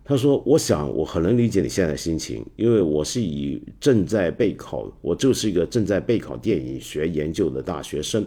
[0.07, 8.23] 他说：“我想我很能理解你现在的心情，因为我是以正在备考，我就是一个正在备考电影学研究的大学生。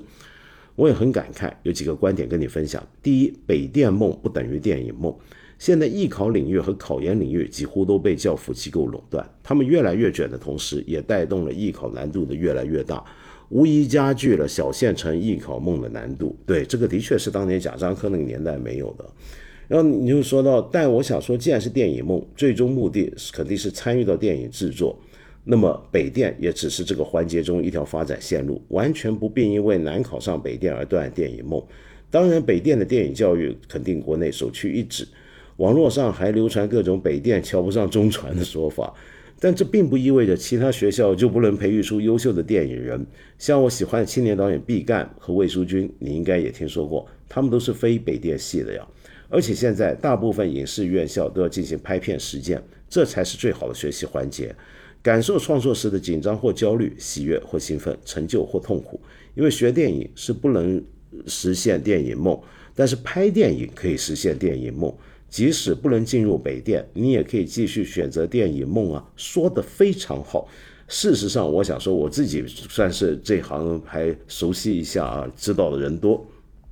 [0.74, 2.85] 我也很感慨，有几个观点跟你分享。
[3.01, 5.14] 第一，北电梦不等于电影梦。
[5.57, 13.05] 现在艺考领域和考研领域几乎都被教辅机构垄断，他们越来越卷的同时，也带动了艺考难度的越来越大，
[13.51, 16.37] 无疑加剧了小县城艺考梦的难度。
[16.45, 19.05] 对，这个的确是当年贾樟柯那个年代没有的。”
[19.69, 24.99] 然后你就说到，但我想说，既然是电影梦，最终目的是肯定是参与到电影制作，
[25.45, 31.62] 那么北电也只是这个环节中一条发展线路，完全不必因为难考上北电而断电影梦。
[32.11, 35.07] 当然，北电的电影教育肯定国内首屈一指，
[35.59, 38.95] 网络上还流传各种北电瞧不上中传的说法，
[39.39, 43.07] 但这并不意味着其他学校就不能培育出优秀的电影人。
[43.37, 48.89] 像我喜欢的青年导演毕赣和魏淑君，你应该也听说过，他们都是非北电系的呀。
[49.29, 54.55] 而且现在大部分影视院校都要进行拍片实践，这才是最好的学习环节。
[55.03, 59.01] 感受创作时的紧张或焦虑，喜悦或兴奋，成就或痛苦。
[59.35, 60.83] 因为学电影是不能
[61.26, 62.39] 实现电影梦，
[62.74, 64.93] 但是拍电影可以实现电影梦。
[65.31, 69.07] 即使不能进入北电，你也可以继续选择电影梦啊！
[69.14, 70.49] 说的非常好。
[70.89, 76.26] 事实上，我想说我自己算是这行还熟悉一下啊，知道的人多。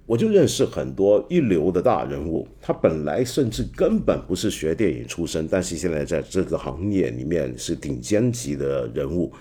[0.06, 9.32] 我就认识很多一流的大人物，他本来甚至根本不是学电影出身，但是现在在这个行业里面是顶尖级的人物。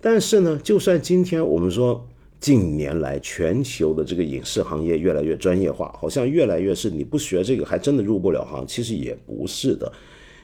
[0.00, 2.08] 但是呢，就算今天我们说
[2.40, 9.92] 近年来全球的这个影视行业越来越专业化，好像越来越是你不学这个还真的入不了行，其实也不是的，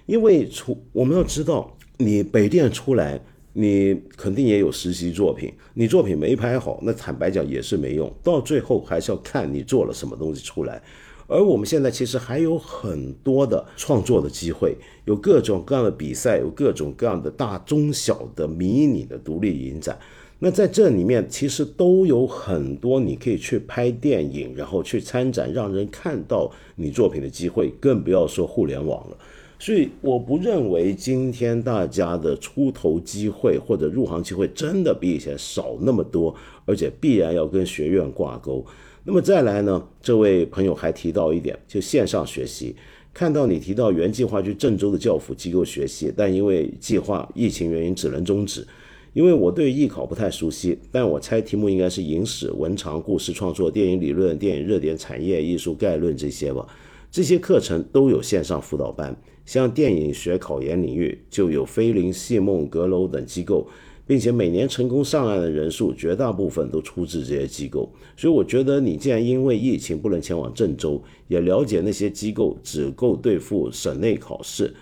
[0.05, 3.19] 因为出我们要知道，你北电出来。
[3.57, 10.83] 你肯定也有实习作品，你作品没拍好，那坦白讲也是没用，到最后还是要看你做了什么东西出来。
[11.27, 14.77] 而我们现在其实还有很多的创作的机会，
[15.07, 19.99] 有各种各样的比赛，有各种各样的大中小的迷你的独立影展。
[20.41, 29.17] 那在这里面其实都有很多你可以去拍电影，然后去参展，让人看到你作品的机会，更不要说互联网了。
[29.65, 36.35] 所以我不认为今天大家的出头机会或者入行机会真的比以前少那么多，
[36.67, 38.63] 而且必然要跟学院挂钩。
[39.05, 39.83] 那么再来呢？
[40.03, 42.77] 这位朋友还提到一点，就线上学习。
[43.15, 48.67] 看到你提到原计划去郑州的教辅机构学习，但因为计划疫情原因只能终止。
[49.15, 56.67] 因为我对艺考不太熟悉，但我猜题目应该是影史、文长、故事创作、电影理论、电影热点产业、艺术概论这些吧。
[57.11, 59.17] 这些课程都有线上辅导班。
[59.45, 63.69] 像电影学考研领域，就有飞林、戏梦、阁楼等机构，
[64.07, 67.93] 并且每年成功上岸的人数，绝大部分都出自这些机构。
[68.17, 74.75] 所以我觉得，你既然因为疫情不能前往郑州，也了解那些机构只够对付省内考试，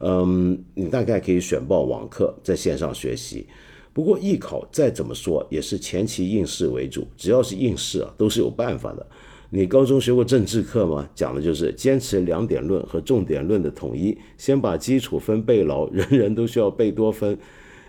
[0.00, 3.46] 嗯，你大概可以选报网课，在线上学习。
[3.92, 9.04] 不过艺考再怎么说，也是前期应试为主，只要是应试啊，都是有办法的。
[9.50, 11.08] 你高中学过政治课吗？
[11.14, 17.38] 讲的就是坚持两点论和重点论的统一，先把基础分背牢， 人人都需要背多分，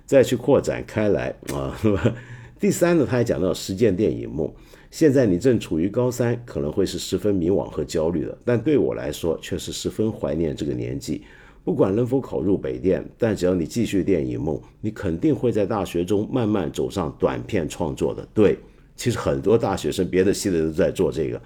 [0.06, 1.78] 再去扩展开来啊。
[2.58, 4.50] 第三呢，他还讲到实践电影梦。
[4.90, 11.22] 现在你正处于高三，可能会是十分迷惘和焦虑的，但对我来说却是十分怀念这个年纪。
[11.66, 18.26] 不管能否考入北电，但只要你继续电影梦，你肯定会在大学中慢慢走上短片创作的。
[18.34, 18.58] 对。
[19.00, 21.42] 其实很多大学生，别的系的都在做这个。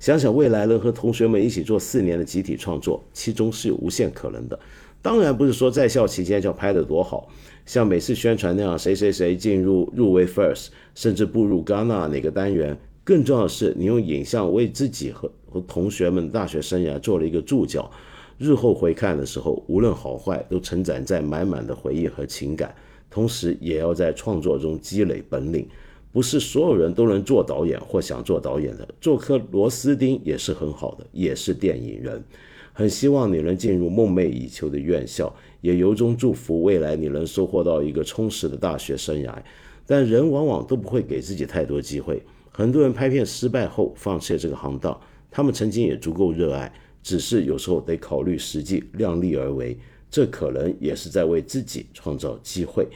[0.00, 4.58] 想想未来能和同学们一起做四年的集体创作，其中是有无限可能的。
[5.00, 7.28] 当然不是说在校期间就要拍得多好，
[7.64, 12.76] 像每次宣传那样，谁谁谁进入入围 first，甚至步入戛纳哪个单元。
[13.04, 17.88] 更重要的是，你用影像为自己和和同学们大学生涯做了一个注脚，
[18.36, 22.74] 日后回看的时候，无论好坏，都承载在满满的回忆和情感。
[23.08, 25.68] 同时，也要在创作中积累本领。
[26.16, 32.24] 不是所有人都能做导演或想做导演的，做颗螺丝钉也是很好的，也是电影人。
[32.72, 39.30] 很希望你能进入梦寐以求的院校，也由衷祝福未来你能收获到一个充实的大学生涯。
[39.84, 44.98] 但人往往都不会给自己太多机会，很多人拍片失败后放弃这个行当，
[45.30, 49.76] 他们曾经也足够热爱，只是有时候得考虑实际，量力而为，
[50.10, 52.88] 这可能也是在为自己创造机会。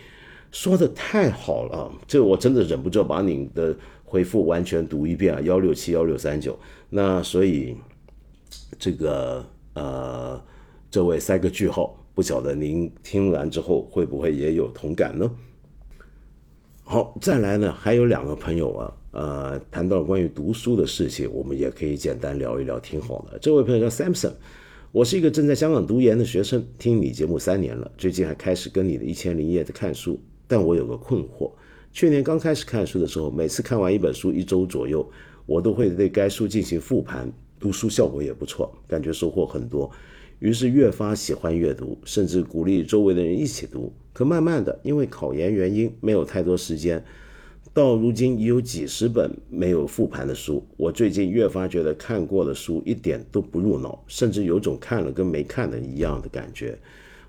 [0.53, 6.59] 说的太好了，这我真的忍不住把你的回复完全读一遍啊，幺六七幺六三九。
[6.88, 7.76] 那所以
[8.78, 9.44] 这个
[9.74, 10.42] 呃，
[10.90, 15.30] 这位三个句号，不晓得您听完之后会不会也有同感呢？
[16.82, 23.38] 好，再来呢，还有两个朋友啊，呃，谈到关于读书的事情，我们也可以简单聊一聊，挺好的。
[23.38, 24.32] 这位朋友叫 Samson。
[24.90, 30.20] 我是一个正在香港读研的学生，听你节目三年了，最近还开始跟你的一千零一夜在看书。
[30.51, 31.48] 但我有个困惑，
[31.92, 35.09] 去年刚开始看书的时候，每次看完一本书一周左右，
[35.46, 39.88] 我都会对该书进行复盘，读书效果也不错，感觉收获很多，
[40.40, 43.92] 于是越发喜欢阅读，甚至鼓励周围的人一起读。
[44.12, 47.01] 可慢慢的，因为考研原因，没有太多时间。
[47.72, 56.76] 到如今已有几十本没有复盘的书，我最近越发觉得看过的书一点都不入脑，甚至有种看了跟没看的一样的感觉。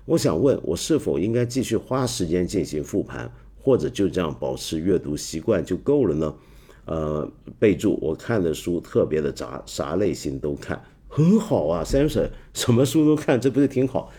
[0.04, 3.30] 我想问，我是否应该继续花时间进行复盘，
[3.60, 6.34] 或者就这样保持阅读习惯就够了呢？
[6.84, 7.30] 呃，
[7.60, 10.82] 备注：我看的书特别的杂，啥类型都看。
[11.08, 14.10] 很好啊三婶什么书都看，这不是挺好？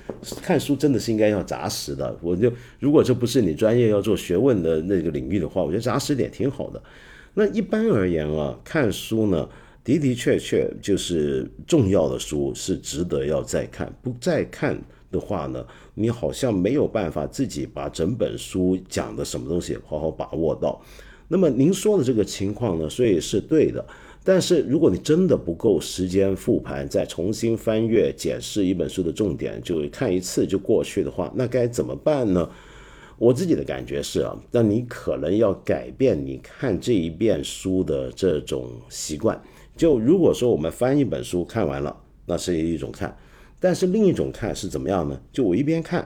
[0.42, 2.18] 看书真的是应该要扎实的。
[2.22, 6.82] 我就如果这不是你专业要做学问的那个领域的话，我觉得扎实点挺好的。
[7.34, 9.50] 那一般而言啊，看书呢
[9.84, 14.80] 的的确确就是重要的书是值得要再看，不再看
[15.14, 20.82] 的话呢，你好像没有办法自己把整本书讲的什么东西好好把握到。
[21.30, 23.86] 那么您说的这个情况呢，所以是对的。
[24.26, 32.50] 但是，如果你真的不够时间复盘，再重新翻阅检视一本书的重点，就看一次就过去的话，那该怎么办呢？
[33.18, 39.42] 我自己的感觉是啊，那你可能要改变你看这一遍书的这种习惯。
[39.76, 41.94] 就如果说我们翻一本书看完了，
[42.26, 43.10] 那是一种看；
[43.64, 45.18] 但是另一种看是怎么样呢？
[45.32, 46.06] 就我一边看，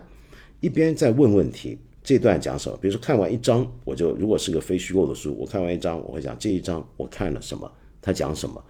[0.60, 1.76] 一边在问问题。
[2.04, 2.78] 这段讲什么？
[2.80, 7.70] 比如说看完一章，我就如果是个非虚构的书，我看完一章，我会讲这一章我看了什么。
[8.00, 8.64] 他讲什么？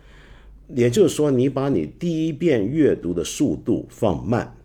[0.69, 4.55] 也就是说，你把你第一遍阅读的速度放慢。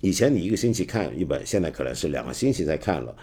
[0.00, 3.16] 以前你一个星期看一本，现在可能是两个星期在看了。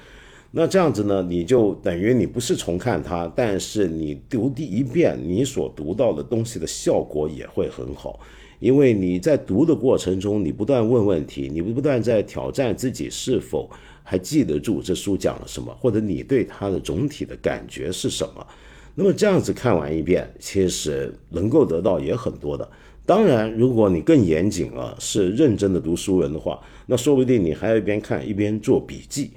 [0.51, 8.19] 那这样子呢，你就等于你不是重看它，但是你读第一遍，你所读到的东西的效果也会很好，
[8.61, 13.67] 因为你在读的过程中，你不断问问题，你不断在挑战自己是否
[14.03, 18.47] 还记得住这书讲了什么，或者你对它的总体的感觉是什么。
[18.93, 22.69] 那么这样子看完一遍，其实能够得到也很多的。
[23.03, 29.31] 当然，如果你更严谨了，是认真的读书人的话，那说不定你还要一边看一边做笔记。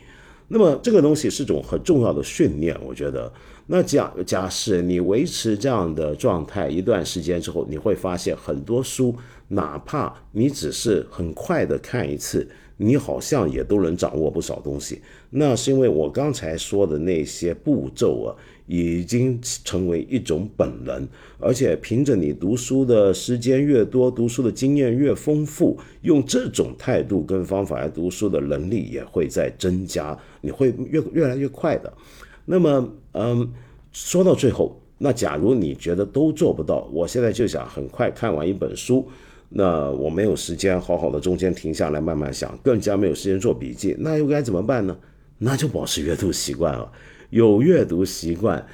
[0.48, 3.32] 那么这个东西是种很重要的训练，我觉得。
[3.66, 9.14] 那假假使你维持这样的状态一段时间之后，你会发现很多书，
[9.48, 15.00] 哪怕你只是很快的看一次，你好像也都能掌握不少东西。
[15.30, 18.36] 那是因为我刚才说的那些步骤啊。
[18.66, 21.06] 已经成为一种本能，
[21.38, 31.92] 而且凭着你读书的时间越多，读书的经验越丰富，用这种态度跟方法来读书的能力也会在增加，你会越越来越快的。
[32.46, 33.50] 那么，嗯，
[33.92, 39.08] 说到最后，那假如你觉得都做不到，我现在就想很快看完一本书，
[39.48, 44.96] 那我没有时间好好的中间停下来慢慢想，更加没有时间做笔记，那又该怎么办呢？
[45.38, 46.90] 那就保持阅读习惯啊。
[47.30, 48.64] 有阅读习惯，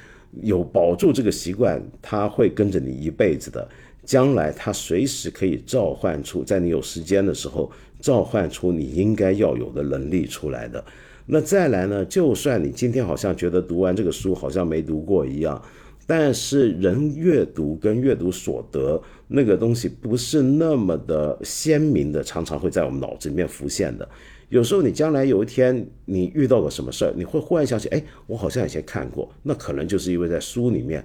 [0.41, 3.67] 有保住这个习惯，它会跟着你一辈子的。
[4.03, 10.83] 将来它随时可以召唤出，在你有时间的时候，召唤出你应该要有的能力出来的。
[11.25, 12.03] 那再来呢？
[12.05, 15.61] 就算你今天好像觉得读完这个书好像没读过一样，
[16.05, 24.07] 但是人阅读跟阅读所得那个东西不是那么的鲜明的，常常会在我们脑子里面浮现的。
[24.49, 31.01] 有时候你将来有一天你遇到个什么事儿，你会忽然想起，哎，我好像以前看过，那可能就是因为在书里面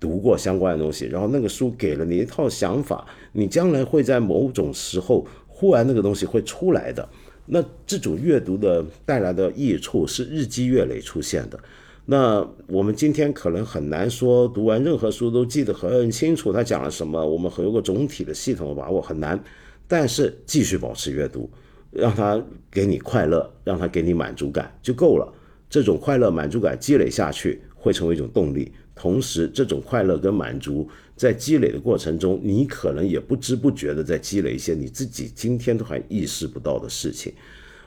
[0.00, 7.06] 读过相关的东西，然后那个书给了你一套想法，你将来会在某种时候忽然那个东西会出来的。
[7.46, 11.58] 那这种阅读的带来的益处是日积月累出现的。
[12.04, 19.42] 那我们今天可能很难说读完任何书都记得很清楚，他讲了什么，我们很有个总体的系统的把握很难，
[19.88, 21.50] 但是继续保持阅读。
[21.92, 25.32] 让他给你快乐，让他给你满足感就够了。
[25.70, 28.70] 这种快乐、满足感积累下去，会成为一种动力。
[28.96, 37.32] 同时，这种快乐跟满足在积累的过程中，你可能也不知不觉的在积累一些你自己今天都还意识不到的事情。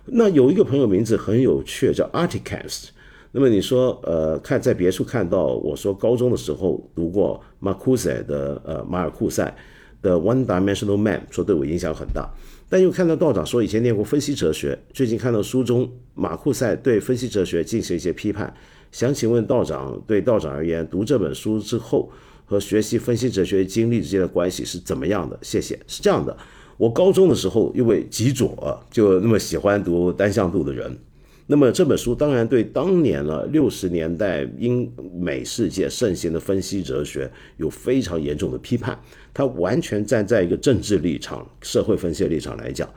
[0.06, 2.90] 那有一个朋友名字很有趣，叫 Articast。
[3.32, 9.56] 那么你说，呃，看在别处看到，我说高中的时候读过马库塞的，呃，马尔库塞
[10.02, 12.28] 的 One Dimensional Man，说对我影响很大。
[12.70, 18.52] 但又看到道长说以前念过分析哲学，最近看到书中马库塞对分析哲学进行一些批判，
[18.92, 22.10] 想请问道长，对道长而言，读这本书之后
[22.46, 25.38] 和学习分析哲学经历之间的关系是怎么样的？
[25.42, 25.80] 谢谢。
[25.88, 26.36] 是这样的，
[26.78, 30.98] 我高中的时候因为极左，就那么喜欢读单向度的人，
[31.46, 38.98] 那么这本书当然对当年呢六十年代英美世界盛行的分析哲学有非常严重的批判，
[39.34, 42.90] 他完全站在一个政治立场、社会分析立场来讲。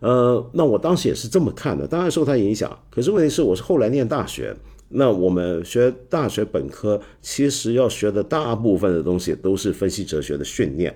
[0.00, 2.76] 呃，那我当时也是这么看的，当然受他影响。
[2.90, 4.52] 可是问题是，我是后来念大学，
[4.92, 10.94] 那我们学大学本科，其实要学的大部分的东西都是分析哲学的训练。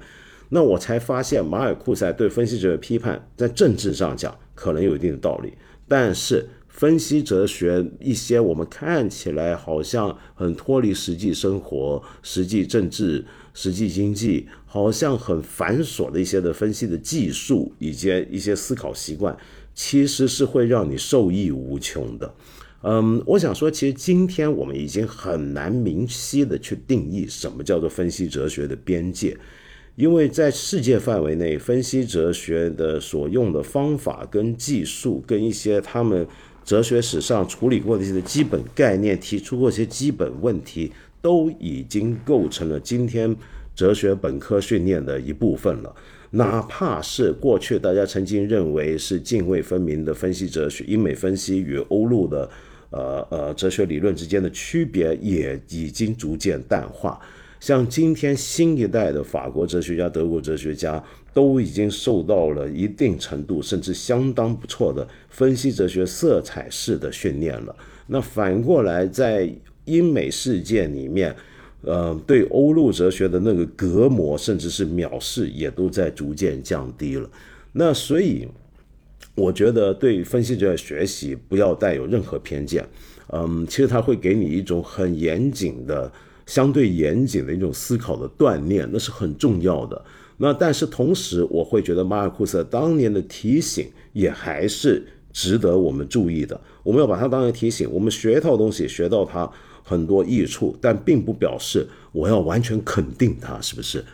[0.48, 5.52] 那我才发现，马尔库塞对分析哲学批判，在政治上讲可能有一定的道理，
[5.88, 13.24] 但是分析哲学一些我们看起来好像很脱离实际生活、实际政治。
[13.58, 19.34] 实际经济好像很繁琐的一些的分析的技术以及一些思考习惯，
[19.74, 22.34] 其实是会让你受益无穷的。
[22.88, 29.36] 嗯，我想说，其实今天我们已经很难明晰的去定义什么叫做分析哲学的边界，
[29.96, 36.24] 因为在世界范围内，分析哲学的所用的方法跟技术，跟一些他们
[36.64, 40.92] 哲学史上处理过的一些基本概念，提出过一些基本问题。
[41.22, 43.34] 都已经构成了今天
[43.74, 45.92] 哲学本科训练的一部分了。
[46.30, 52.48] 哪怕是过去大家曾经认为是泾渭分明的分析哲学，英美分析与欧陆的
[52.90, 57.20] 呃呃哲学理论之间的区别，也已经逐渐淡化。
[57.60, 61.02] 像今天新一代的法国哲学家、德国哲学家，
[61.32, 67.74] 都已经受到了一定程度甚至相当不错的分析哲学色彩式的训练了。
[68.06, 69.50] 那反过来在。
[69.88, 71.32] 英美世界里面，
[71.82, 77.30] 呃，对欧陆哲学的那个隔膜，甚至是藐视，也都在逐渐降低了。
[77.70, 78.48] 那所以，
[79.36, 82.84] 我觉得对分析者学学习不要带有任何偏见。
[83.28, 86.10] 嗯，其实它会给你一种很严谨的、
[86.46, 90.04] 相对严谨的一种思考的锻炼，那是很重要的。
[90.38, 96.60] 那但是同时，我会觉得马尔库斯当年的提醒也还是值得我们注意的。
[96.82, 99.48] 我们要把它当成提醒，我们学一套东西，学到它。
[99.88, 104.04] 很多益处，但并不表示我要完全肯定它，是不是？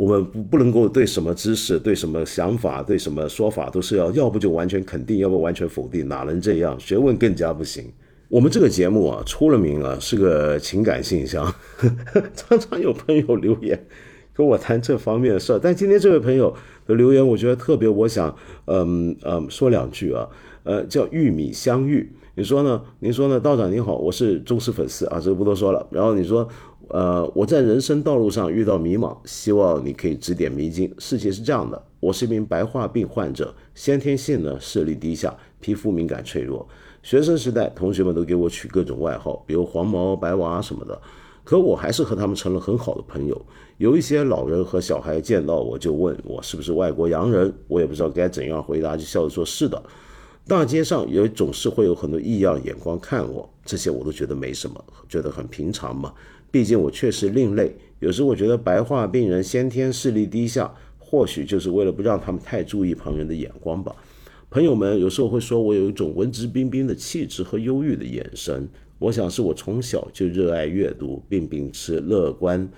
[0.00, 6.74] 我们不不能够对什么知识、对什么想法、对什么说法，都是要要不就完全肯定，要不完全否定，哪能这样？
[6.80, 7.84] 学问更加不行。
[8.30, 11.54] 我们这个节目啊，出了名啊，是个情感信箱，
[12.34, 13.78] 常常有朋友留言
[14.32, 15.58] 跟我谈这方面的事儿。
[15.58, 16.54] 但今天这位朋友
[16.86, 18.34] 的留言，我觉得特别，我想，
[18.68, 20.26] 嗯嗯，说两句啊，
[20.62, 22.10] 呃，叫玉米相遇。
[22.36, 22.80] 你说呢？
[23.00, 23.38] 您说呢？
[23.38, 25.86] 道长您好，我是忠实粉丝啊，这个不多说了。
[25.90, 26.48] 然后你说，
[26.90, 30.92] 呃，我在人生道路上遇到迷茫，希望你可以指点迷津。
[30.98, 36.66] 事情是这样的，我是一名白化病患者，先天性呢视力低下，皮肤敏感脆弱。
[37.02, 41.00] 学生时代，同学们都给我取各种外号，比如黄毛、白娃什么的，
[41.44, 43.40] 可我还是和他们成了很好的朋友。
[43.78, 49.80] 有一些老人和小孩见到我就问我是不是外国洋人，我也不知道该怎样回答，就笑着说是的。
[50.48, 56.12] 大街上也总是会有很多异样眼光看我，这些我都觉得没什么，觉得很平常嘛。
[56.50, 57.74] 毕竟我确实另类。
[57.98, 63.94] 有时我觉得白化病人先天视力低下，或许就是为了不让他们太注意旁人的眼光吧。
[64.48, 68.68] 朋友们有时候会说我有一种文质彬彬的气质和忧郁的眼神，
[68.98, 72.68] 我想是我从小就热爱阅读，并秉持乐观、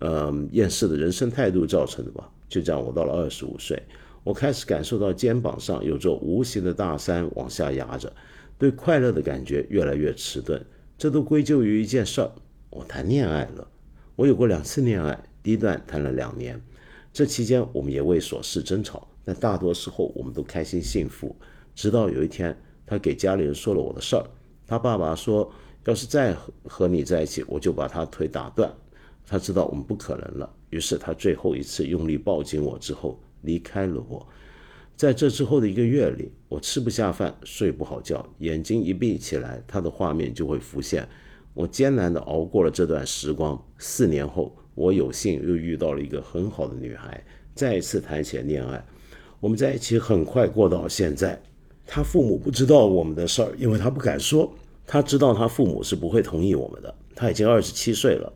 [0.00, 2.28] 嗯厌世的人生态度造成的吧。
[2.48, 3.82] 就这样，我到了二十五岁。
[4.22, 8.12] 我开始感受到肩膀上有座无形的大山往下压着，
[8.58, 10.60] 对快乐的感觉越来越迟钝。
[10.98, 12.30] 这都归咎于一件事儿：
[12.74, 13.68] 我谈恋爱了。
[14.16, 16.60] 我有过两次恋爱，第一段谈了两年，
[17.12, 21.34] 这期间我们也为琐事争吵，但大多时候我们都开心幸福。
[21.76, 24.26] 直到有一天，他给家里人说了我的事儿。
[24.66, 25.52] 他爸爸说，
[25.84, 28.72] 要是再和你在一起，我就把他腿打断。
[29.24, 33.20] 他知道我们不可能了，于是他最后一次用力抱紧我之后。
[33.42, 34.26] 离开了我，
[34.96, 41.06] 在这之后的一个月里，我吃不下饭，睡不好觉，眼睛一闭起来，他的画面就会浮现。
[41.54, 43.58] 我艰难地熬过了这段时光。
[43.78, 47.24] 四年后，我有幸又遇到了一个很好的女孩，
[47.54, 48.84] 再一次谈起了恋爱。
[49.40, 51.40] 我们在一起很快过到现在。
[51.86, 54.52] 他父母不知道我们的事儿，因为他不敢说。
[54.86, 56.94] 他知道他父母是不会同意我们的。
[57.14, 58.32] 他已经二十七岁了，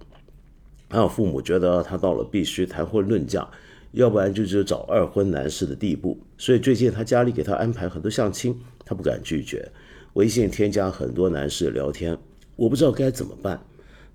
[0.89, 3.47] 还有父母觉得他到了必须谈婚论嫁。
[3.93, 8.55] 要不然就只有找二婚男士的地步，所以最近他家里给他安排很多相亲，
[8.85, 9.67] 他不敢拒绝。
[10.13, 12.17] 微信添加很多男士聊天，
[12.59, 13.65] 我不知道该怎么办。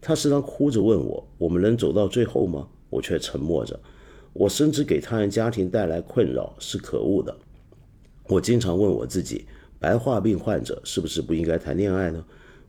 [0.01, 3.79] 他时常哭着问我：“我们能走到最后吗？”我却沉默着。
[4.33, 7.33] 我深知给他人家庭带来困扰是可恶的。
[8.27, 9.45] 我经常问我自己：
[9.79, 12.23] 白化病患者是不是不应该谈恋爱呢？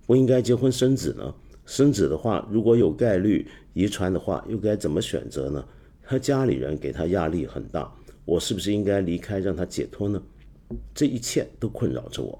[0.06, 1.34] 不应该结婚生子呢？
[1.66, 5.64] 生子的话，如果有概率遗传的话，又该怎么选择呢？
[6.04, 7.92] 他家里人给他压力很大，
[8.24, 10.22] 我是不是应该离开让他解脱呢？
[10.94, 12.38] 这一切都困扰着我。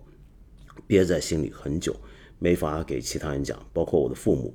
[0.86, 1.96] 憋在心里很久，
[2.38, 4.54] 没法给其他人讲，包括我的父母，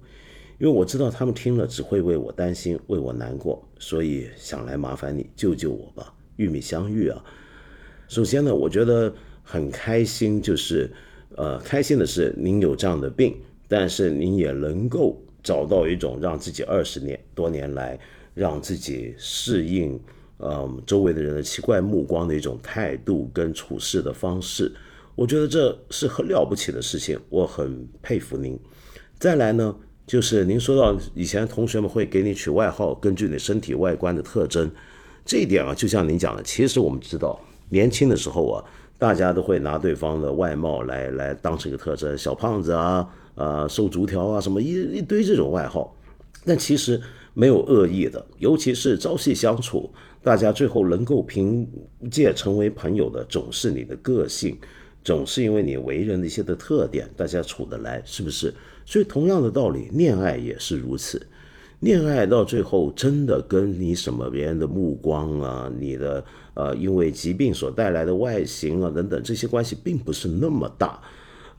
[0.60, 7.24] 因为我知道他们听了只会为我担心，为我难过，所以想来麻烦你救救我吧，玉米相遇啊。
[8.08, 10.92] 首先呢，我觉得很开心，就是
[11.36, 13.36] 呃，开心的是您有这样的病，
[13.68, 18.00] 但是您也能够找到一种让自己二十年多年来
[18.34, 20.00] 让自己适应。
[20.42, 24.72] 嗯，周围的人的奇怪目光的一种态度跟处事的方式，
[25.20, 28.58] 我觉得这是很了不起的事情，我很佩服您。
[29.18, 29.76] 再来呢，
[30.08, 34.72] 就是您说到以前同学们会给你取外号，根据你身体外观的特征，
[35.26, 37.38] 这一点啊，就像您讲的，其实我们知道，
[37.68, 38.64] 年轻的时候啊，
[38.98, 43.06] 大家都会拿对方的外貌来来当成一个特征，小胖子啊，
[43.36, 45.94] 呃，瘦竹条啊，什么一一堆这种外号，
[46.46, 46.98] 但其实
[47.34, 49.92] 没有恶意的，尤其是朝夕相处。
[50.22, 51.68] 大家最后能够凭
[52.10, 54.58] 借成为朋友的，总是你的个性，
[55.10, 58.54] 总是因为你为人的一些的特点，大家处得来，是不是？
[58.86, 61.20] 所以同样的道理，恋爱也是如此。
[61.80, 66.24] 恋爱到最后，真的跟你什么别人的目光啊，你的
[66.54, 71.02] 呃，因为疾病所带来的外形啊等等这些关系，并不是那么大。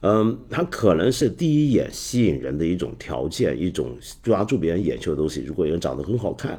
[0.02, 5.42] 嗯，它可能是第一眼吸引人的一种条件，一种抓住别人眼球的东西。
[5.44, 6.56] 如果人长得很好看。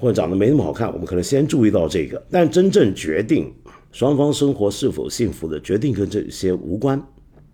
[0.00, 3.52] 或者长得没那么好看，我们可能先注意到这个，但真正决定
[3.92, 7.02] 双方生活是否幸福的决定跟这些无关。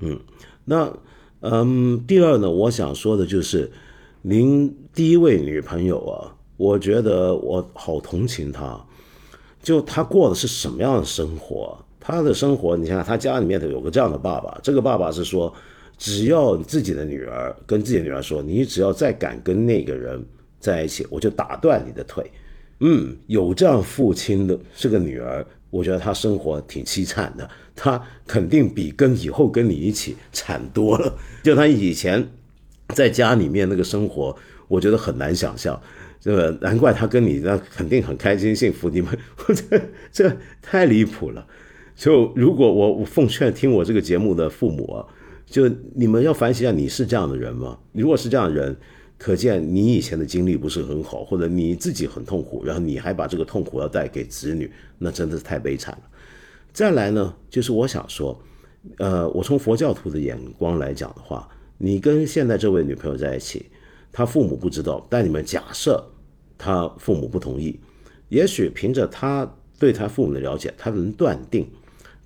[0.01, 0.19] 嗯，
[0.65, 0.93] 那
[1.40, 3.70] 嗯，第二呢，我想说的就是，
[4.23, 8.85] 您第一位女朋友啊，我觉得我好同情她，
[9.62, 11.78] 就她过的是什么样的生活？
[12.01, 15.52] 她的生活，你想想，她家里面头有个这样的爸爸，这个爸爸是说，
[15.97, 20.24] 只要自己的女儿跟自己的女儿说，你只要再敢跟那个人。
[20.61, 22.24] 在一起，我就打断你的腿。
[22.81, 27.51] 嗯，有这样父亲的这个女儿，我觉得他生活挺凄惨的。
[27.74, 31.12] 他肯定比跟以后跟你一起惨多了。
[31.42, 32.24] 就他以前
[32.90, 34.36] 在家里面那个生活，
[34.68, 35.80] 我觉得很难想象。
[36.20, 38.88] 这个难怪他跟你那肯定很开心幸福。
[38.88, 39.18] 你们
[39.48, 39.80] 这
[40.12, 41.44] 这太离谱了。
[41.96, 45.05] 就如果我我奉劝听我这个节目的父母啊，
[45.44, 47.76] 就你们要反省一下，你是这样的人吗？
[47.92, 48.76] 如果是这样的人。
[49.16, 56.02] 可见你以前的经历不是很好，或者你自己很痛苦，然后你还把这个痛苦要带给子女，那真的是太悲惨了。
[56.72, 58.38] 再来呢，就是我想说，
[58.98, 63.66] 呃，我从佛教徒的眼光来讲的话，你跟现在这位女朋友在一起，
[64.12, 66.04] 她父母不知道，但你们假设
[66.58, 67.78] 她父母不同意，
[68.28, 71.66] 也许凭着她对她父母的了解，她能断定。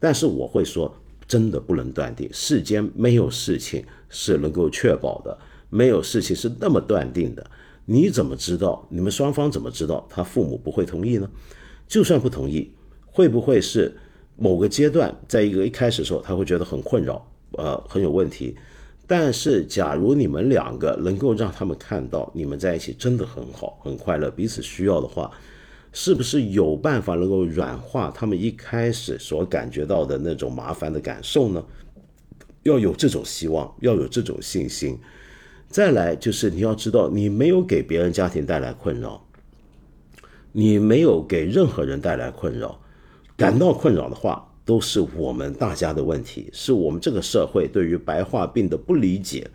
[0.00, 0.94] 但是我会说，
[1.26, 5.38] 真的不能断定，世间没有事情是能够确保的。
[5.70, 7.50] 没有事情是那么断定的，
[7.84, 8.86] 你怎么知道？
[8.90, 11.30] 你们双方怎么知道他父母不会同意呢？
[11.86, 12.72] 就算不同意，
[13.06, 13.96] 会不会是
[14.36, 18.56] 某个阶段，在一个一开始的时候，他会觉得很困扰，呃，很有问题？
[19.06, 25.30] 但是，假如你们两个能够让他们看到你们在一起真的很好、很快乐，彼此需要的话，
[25.92, 31.64] 是不是有办法能够软化他们一开始所感觉到的那种麻烦的感受呢？
[32.64, 34.98] 要有这种希望，要有这种信心。
[35.68, 39.22] 再来就是你要知道，你没有给别人家庭带来困扰，
[40.52, 42.80] 你没有给任何人带来困扰，
[43.36, 49.50] 感到困扰的话，都是我们大家的问题，是我们这个社会对于白化病的不理解，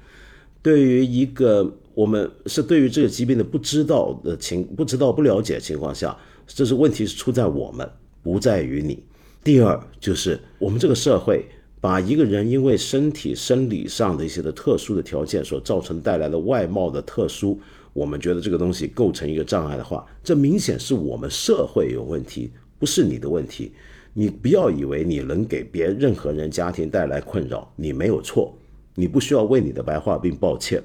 [0.62, 6.16] 对于一个我们是对于这个疾病的不知道的情不知道不了解的情况下，
[6.46, 7.90] 这是问题是出在我们，
[8.22, 9.04] 不在于你。
[9.44, 11.44] 第二就是我们这个社会。
[11.84, 17.60] 把一个人因为身体生理上的一些的特殊的条件所造成带来的外貌的特殊，
[17.92, 22.50] 我们觉得这个东西构成一个障碍的话，这明显是我们社会有问题，
[22.80, 23.74] 不是你的问题。
[24.14, 28.58] 你不要以为你能给别任何人家庭带来困扰，你没有错，
[28.96, 30.82] 你不需要为你的白化病抱歉。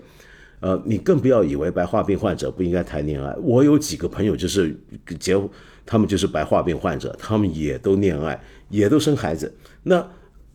[0.58, 3.32] 呃，你更不要以为白化病患者不应该谈恋爱。
[3.40, 4.76] 我有几个朋友就是
[5.20, 5.40] 结，
[5.86, 9.54] 他们就是白化病患者，他们也都恋爱，也都生孩子。
[9.84, 10.04] 那。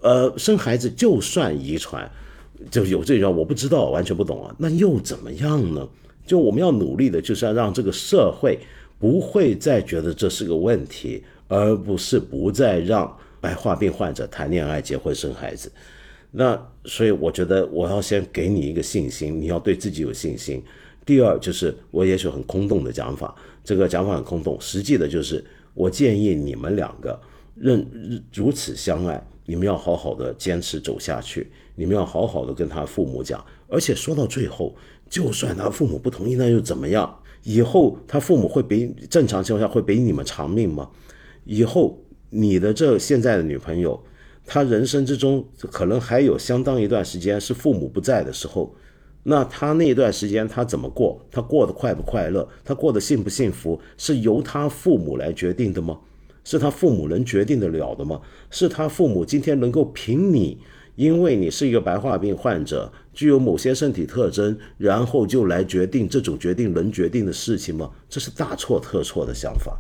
[0.04, 2.12] 呃，生孩子就算遗传，
[2.70, 4.54] 就有这种我不知道，完全不懂啊。
[4.60, 5.88] 那又怎么样呢？
[6.28, 8.60] 就我们要努力的，就是要让这个社会
[9.00, 15.72] 不会再觉得这是个问题，而不是不再让白化病患者谈恋爱、结婚、生孩子。
[16.32, 20.62] 那所以我觉得我要先给你一个信心，你要对自己有信心。
[21.06, 25.44] 第二就是我也许很空洞的讲法，这个讲法很空洞，实际的就是
[25.74, 27.18] 我建议你们两个
[27.56, 27.86] 认
[28.34, 29.22] 如此相爱。
[29.46, 34.76] 你们要好好的坚持走下去，你们要好好的跟他父母讲，而且说到最后，
[35.10, 37.20] 就算他父母不同意，那又怎么样？
[37.44, 40.90] 以后他父母会比正常情况下会比你们长命吗？
[41.44, 44.02] 以后你的这现在的女朋友，
[44.46, 48.74] 她人生之中可能还有相当一段时间是父母不在的时候，
[49.24, 51.26] 那他那段时间他怎么过？
[51.32, 52.48] 他过得快不快乐？
[52.64, 53.80] 他过得幸不幸福？
[53.98, 56.00] 是由他父母来决定的吗？
[56.44, 58.22] 是他父母能决定得了的吗？
[58.50, 60.58] 是他父母今天能够凭你，
[60.96, 67.90] 因为你是一个白化病患者，具有某些身体特征，然后就来决定这种决定能决定的事情吗？
[68.10, 69.78] 这是大错特错的想法。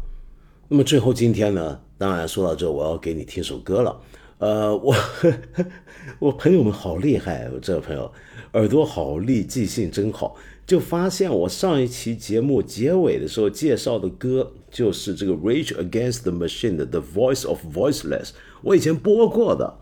[0.69, 4.02] 那么最后今天呢，当然说到这，我要给你听首歌了。
[4.40, 4.95] 呃，我
[6.19, 8.11] 我朋友们好厉害，这个朋友
[8.53, 10.35] 耳朵好利，记性真好，
[10.65, 18.30] 就发现我上一期节目结尾的时候介绍的歌就是这个 Rage Against the Machine 的 The Voice of Voiceless，
[18.61, 19.73] 我以前播过的。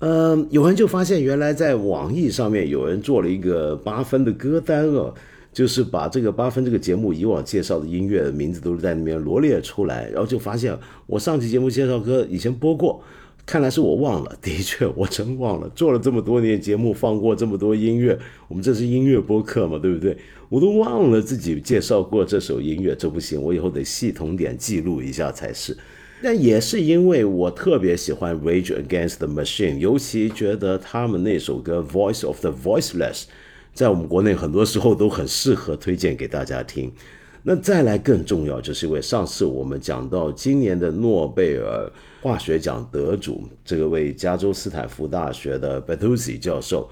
[0.00, 5.14] 嗯，有人就发现原来在网易上面有人做了一个八分的歌单哦。
[5.50, 13.02] 就是把这个八分这个节目以往介绍的音乐的名字都是在里面罗列出来，然后就发现我上期节目介绍歌以前播过，
[13.48, 20.14] 看来是我忘了， 的确我真忘了，做了这么多年节目放过这么多音乐，我们这是音乐播客嘛，对不对？
[20.50, 25.74] 我都忘了自己介绍过这首音乐，这不行，我以后得系统点记录一下才是。
[26.22, 33.24] 但也是因为我特别喜欢 Rage Against the Machine，尤其觉得他们那首歌 Voice of the Voiceless。
[33.72, 36.92] 在我们国内，很多时候都很适合推荐给大家听。
[37.50, 46.90] 那再来更重要，就是因为上次我们讲到今年的诺贝尔化学奖得主，这个位加州斯坦福大学的 Bertuzzi 教授，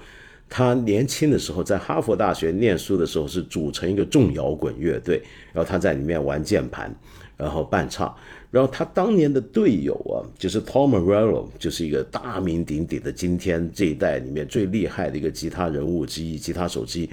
[0.49, 5.21] 他年轻的时候在哈佛大学念书的时候是组成一个重摇滚乐队，
[5.53, 6.91] 然后他在里面玩键盘，
[7.37, 8.11] 然后伴唱。
[8.49, 17.07] 然后他当年的队友啊，就是 Tom Morello，就是一个大名鼎鼎的今天这一代里面最厉害的一个吉他人物之一，吉他手之一。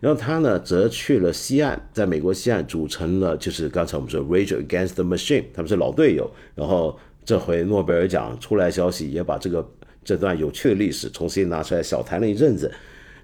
[0.00, 6.30] 然后他呢，则去了西岸，在美国西岸组成了，就是刚才我们说 Rage Against the Machine，他们是老队友。
[6.54, 9.68] 然后这回诺贝尔奖出来消息，也把这个
[10.04, 12.72] 这段有趣的历史重新拿出来小谈了一阵子。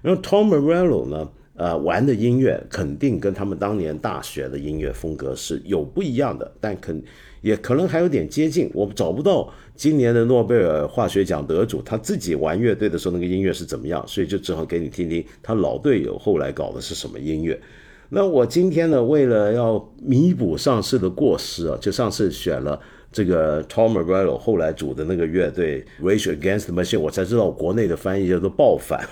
[0.01, 1.29] 然后 Tom Morello 呢？
[1.55, 6.99] 呃，玩的音乐肯定跟他们当年大学的音乐风格是有不一样的，但肯
[7.43, 8.67] 也可能还有点接近。
[8.73, 17.61] 我们找不到今年的诺贝尔化学奖得主他自己玩乐队的时候那个音乐是怎么样，所以就只好给你听听他老队友后来搞的是什么音乐。
[18.09, 22.79] 那我今天呢，为了要弥补上次的过失啊，就上次选了。
[23.11, 29.07] 这个 Tom Morello 后来组的那个乐队 Rage Against Machine，我才知道国内的翻译叫做“暴反”，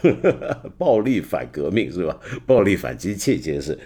[0.76, 2.20] 暴力反革命是吧？
[2.48, 3.78] 暴力反机器，其实是。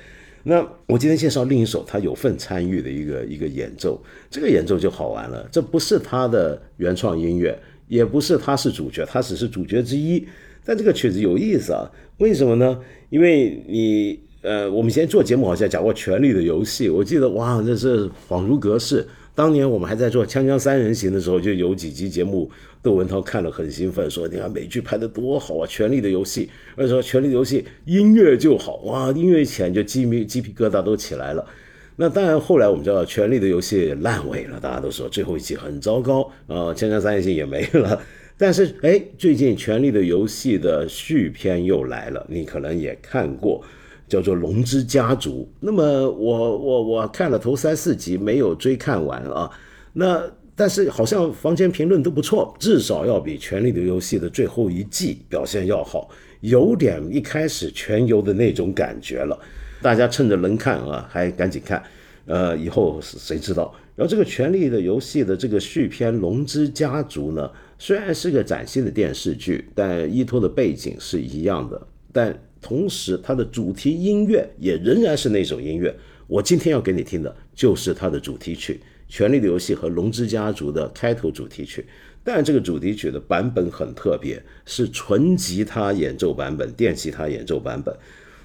[0.47, 3.99] 那我今天介绍另一首他有份参与的一个一个演奏，
[4.29, 5.47] 这个演奏就好玩了。
[5.51, 7.57] 这不是他的原创音乐，
[7.87, 10.23] 也不是他是主角，他只是主角之一。
[10.63, 11.89] 但这个曲子有意思啊，
[12.19, 12.79] 为什么呢？
[13.09, 19.03] 因为你呃，我们以前做节目好像讲过《权力的游戏》，我记得哇，这是恍如隔世。
[19.35, 22.49] 当年我们还在做《锵锵三人行》的时候，就有几集节目，
[22.81, 26.45] 窦文涛看了很兴奋，说：“你看美剧拍的多好啊，《权力的游戏》。”
[26.77, 31.45] 而且说《权力的游戏》音乐就好哇，音乐一起来就鸡皮鸡皮疙瘩都起来了。
[31.97, 38.01] 那当然，后来我们知道《权力的游戏》烂尾了，大家都说最后一集很糟糕啊，《锵锵三人行》也没了。
[38.37, 43.61] 但是哎，最近《权力的游戏》的续篇又来了，你可能也看过。
[44.07, 49.49] 叫做《龙之家族》，那么我我我看了头三四集，没有追看完啊。
[49.93, 50.23] 那
[50.55, 56.07] 但是好像房间评论都不错，至少要比《权力的游戏》的最后一季表现要好，
[56.41, 59.37] 有点一开始全游的那种感觉了。
[59.81, 61.81] 大家趁着能看啊，还赶紧看。
[62.27, 63.73] 呃，以后谁知道？
[63.95, 67.49] 然后这个《权力的游戏》的这个续篇《龙之家族》呢，
[67.79, 72.37] 虽然是个崭新的电视剧，但依托的背景是一样的，但。
[72.65, 75.95] 同时，它的主题音乐也仍然是那首音乐。
[76.25, 78.81] 我今天要给你听的就是它的主题曲
[79.13, 81.85] 《权力的游戏》和《龙之家族》的开头主题曲。
[82.23, 87.95] 但这个主题曲的版本很特别，是纯吉他演奏版本，电吉他演奏版本。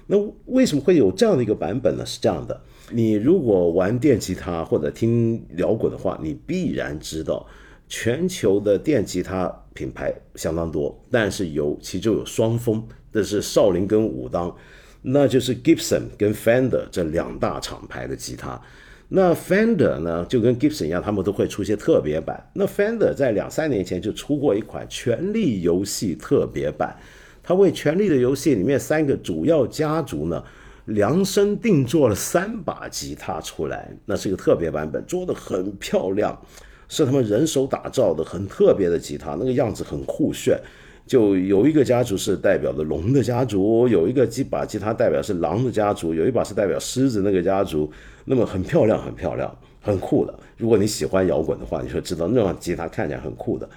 [0.05, 0.15] 那
[0.45, 2.05] 为什么会有这样的一个版本呢？
[2.05, 2.61] 是这样的：
[2.91, 7.47] 你如果玩电吉他或者听摇滚的话，你必然知道，
[7.89, 12.87] 全球的电吉他品牌相当多，但是有其中有双峰。
[13.11, 14.55] 这是少林跟武当，
[15.01, 18.61] 那就是 Gibson 跟 Fender 这两大厂牌的吉他。
[19.09, 22.49] 那 Fender 呢，就跟 Gibson 一样，他们都会出些特别版。
[22.53, 26.97] 那 Fender 在两三年前就出过一款《权力游戏》特别版，
[27.43, 30.41] 它为《权力的游戏》里面三个主要家族呢
[30.85, 36.41] 量身定做了三把吉他出来，那是一个特别版本，做的很漂亮，
[36.87, 40.57] 是他们人手打造的，很特别的吉他，那个样子很酷炫。
[41.07, 47.91] 就有一个家族是代表的龙的家族，有一个吉把吉他代表是狼的家族，有一把是代表狮子那个家族，
[48.25, 50.33] 那么很漂亮，很漂亮，很酷的。
[50.57, 53.67] 如果你喜欢摇滚的话，你会知道那把吉他看起来很酷的。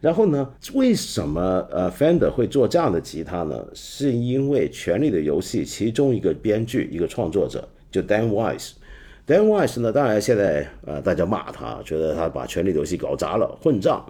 [0.00, 3.64] 然后呢，为什么呃 Fender 会做这样的吉他呢？
[3.72, 8.72] 是因为《权力的游戏》其中一个编剧、一个创作者就 Dan Wise。
[9.26, 14.04] Dan Wise 呢，当然现在呃大家骂他，觉得他把《权力的游戏》搞砸了，混账。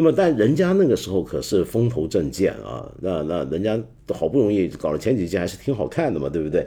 [0.00, 3.76] 那么，但人家那个时候可是风头正劲啊，那那人家
[4.14, 6.64] 好不容易搞了前几季，还是挺好看的嘛，对不对？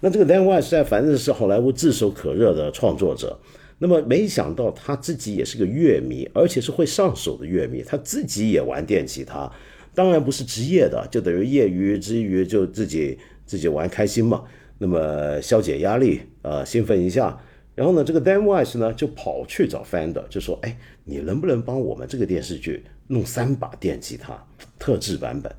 [0.00, 3.38] 那这个 Dan Wise 在反正是好莱坞炙手可热的创作者。
[3.78, 7.82] 那么没想到他自己也是个乐迷，而且是会上手的乐迷。
[7.82, 9.50] 他自己也玩电吉他，
[9.94, 14.42] 当然不是职业的，就等于业余之余就自己自己玩开心嘛。
[14.76, 17.40] 那么消解压力，呃，兴奋一下。
[17.74, 24.44] 然后呢，这个 Dan Wise 呢就跑去找 Fender，就说：“哎，你能不能帮我们这个电视剧弄三把电吉他
[24.78, 25.54] 特制版本？”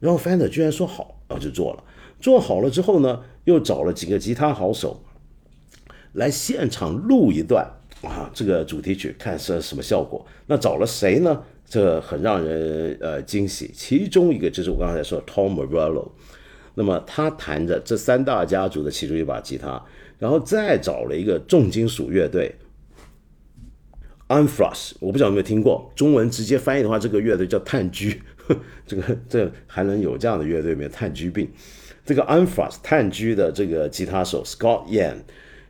[0.00, 1.84] 然后 Fender 居然说好，然后就做了。
[2.20, 5.02] 做好了之后呢，又找了几个吉他好手。
[6.14, 7.64] 来现场录一段
[8.02, 10.26] 啊，这个主题曲看是什么效果？
[10.46, 11.42] 那找了谁呢？
[11.64, 13.70] 这很让人呃惊喜。
[13.72, 16.10] 其中一个就是我刚才说 Tom Morello，
[16.74, 19.80] 那么他弹着这三大家族的其中一把吉他，
[20.20, 22.54] 然后再找了一个重金属乐队
[24.28, 28.16] Unfrost，我不知道有没有听过，中文直接翻译的话，这个乐队叫炭疽。
[28.86, 30.90] 这个这还能有这样的乐队没有？
[30.90, 31.50] 炭疽病。
[32.04, 35.16] 这个 Unfrost 炭疽的这个吉他手 Scott Yan。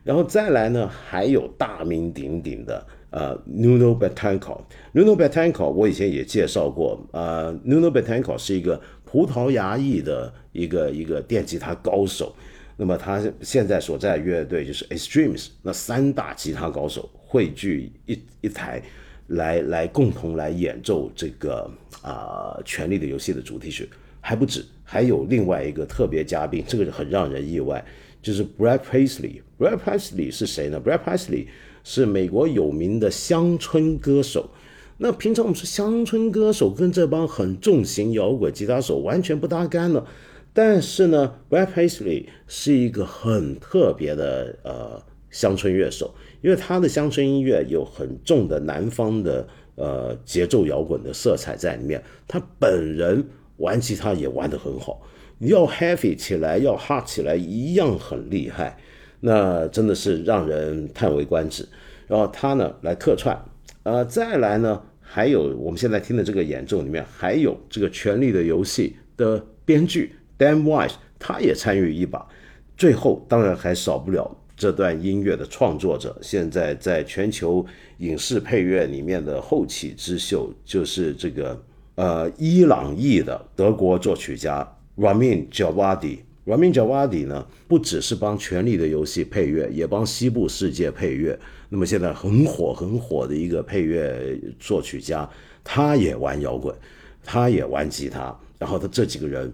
[0.03, 5.39] 然后再来呢，还有大名鼎鼎的呃，Nuno b e t a n c o n u n o b e t
[5.39, 12.35] a n c o 我以前也介绍过，呃，Nuno b e t a n c o 是一个葡萄牙裔的一个一个电吉他高手。
[12.81, 18.81] 那么他现在所在乐队就是 Extremes，那三大吉他高手汇聚一一台，
[19.27, 21.69] 来来共同来演奏这个
[22.01, 23.87] 啊《权力的游戏》的主题曲。
[24.19, 27.85] 还不止，还有另外一个特别嘉宾，这个很让人意外。
[28.19, 31.45] 就是 Brad Paisley，Brad Paisley 是谁呢？Brad Paisley
[31.83, 34.49] 是美国有名的乡村歌手。
[34.97, 40.07] 那平常我们说乡村歌手跟这帮很重型摇滚吉他手完全不搭干了。
[40.53, 52.03] 但是呢，Brad Paisley 是一个很特别的呃乡村乐手，因为他的乡村音乐有很重的南方的呃节奏摇滚的色彩在里面。
[52.27, 53.25] 他本人
[53.57, 55.01] 玩吉他也玩得很好。
[55.39, 58.77] 要 heavy 起来，要 hard 起来，一样很厉害，
[59.21, 61.67] 那真的是让人叹为观止。
[62.07, 63.43] 然后他呢来客串，
[63.83, 72.27] 呃，再来呢，还有我们现在听的这个演奏里面，还有这个《权力的游戏》的编剧 Dan Wise，他也参与一把。
[72.75, 77.63] 最后当然还少不了这段音乐的创作者，现在在全球
[77.99, 81.63] 影视配乐里面的后起之秀，就是这个
[81.93, 84.67] 呃伊朗裔的德国作曲家。
[84.97, 91.39] Ramin Djawadi，Ramin Djawadi 呢，不只是帮《权力的游戏》配乐，也帮《西部世界》配乐。
[91.69, 95.29] 那么现在很火很火的一个配乐作曲家，
[95.63, 96.75] 他也玩摇滚，
[97.23, 98.35] 他也玩吉他。
[98.57, 99.51] 然后他这几个人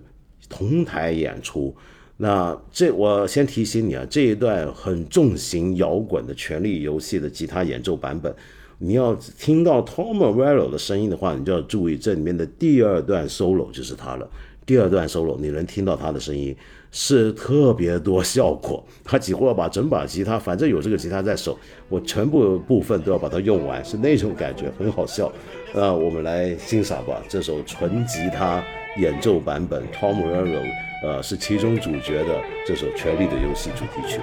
[0.48, 1.76] 同台演出。
[2.18, 8.34] 那这我先提醒你啊，这一段很重型摇滚的《权力游戏》的吉他演奏版本，
[8.80, 14.28] 你要听到 Tom Morello 的声音的话，你就要注意这里面的第二段 solo 就是他了。
[14.68, 16.53] 第二段 solo，你能听到他的声音
[16.91, 21.57] 是特别多效果，他几乎要把整把吉他，反正有这个吉他在手，
[21.88, 25.31] 我全部部分都要把它用完，是那种感觉，很好笑。
[25.73, 28.61] 那我们来欣赏吧，这首纯吉他
[28.99, 30.61] 演奏版本，Tom Morello，
[31.02, 34.19] 呃，是其中主角的这首《权力的游戏》主题曲。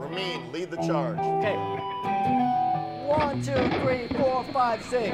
[0.00, 1.18] Ramin, lead the charge.
[3.06, 3.52] One, two,
[3.84, 5.12] three, four, five, six.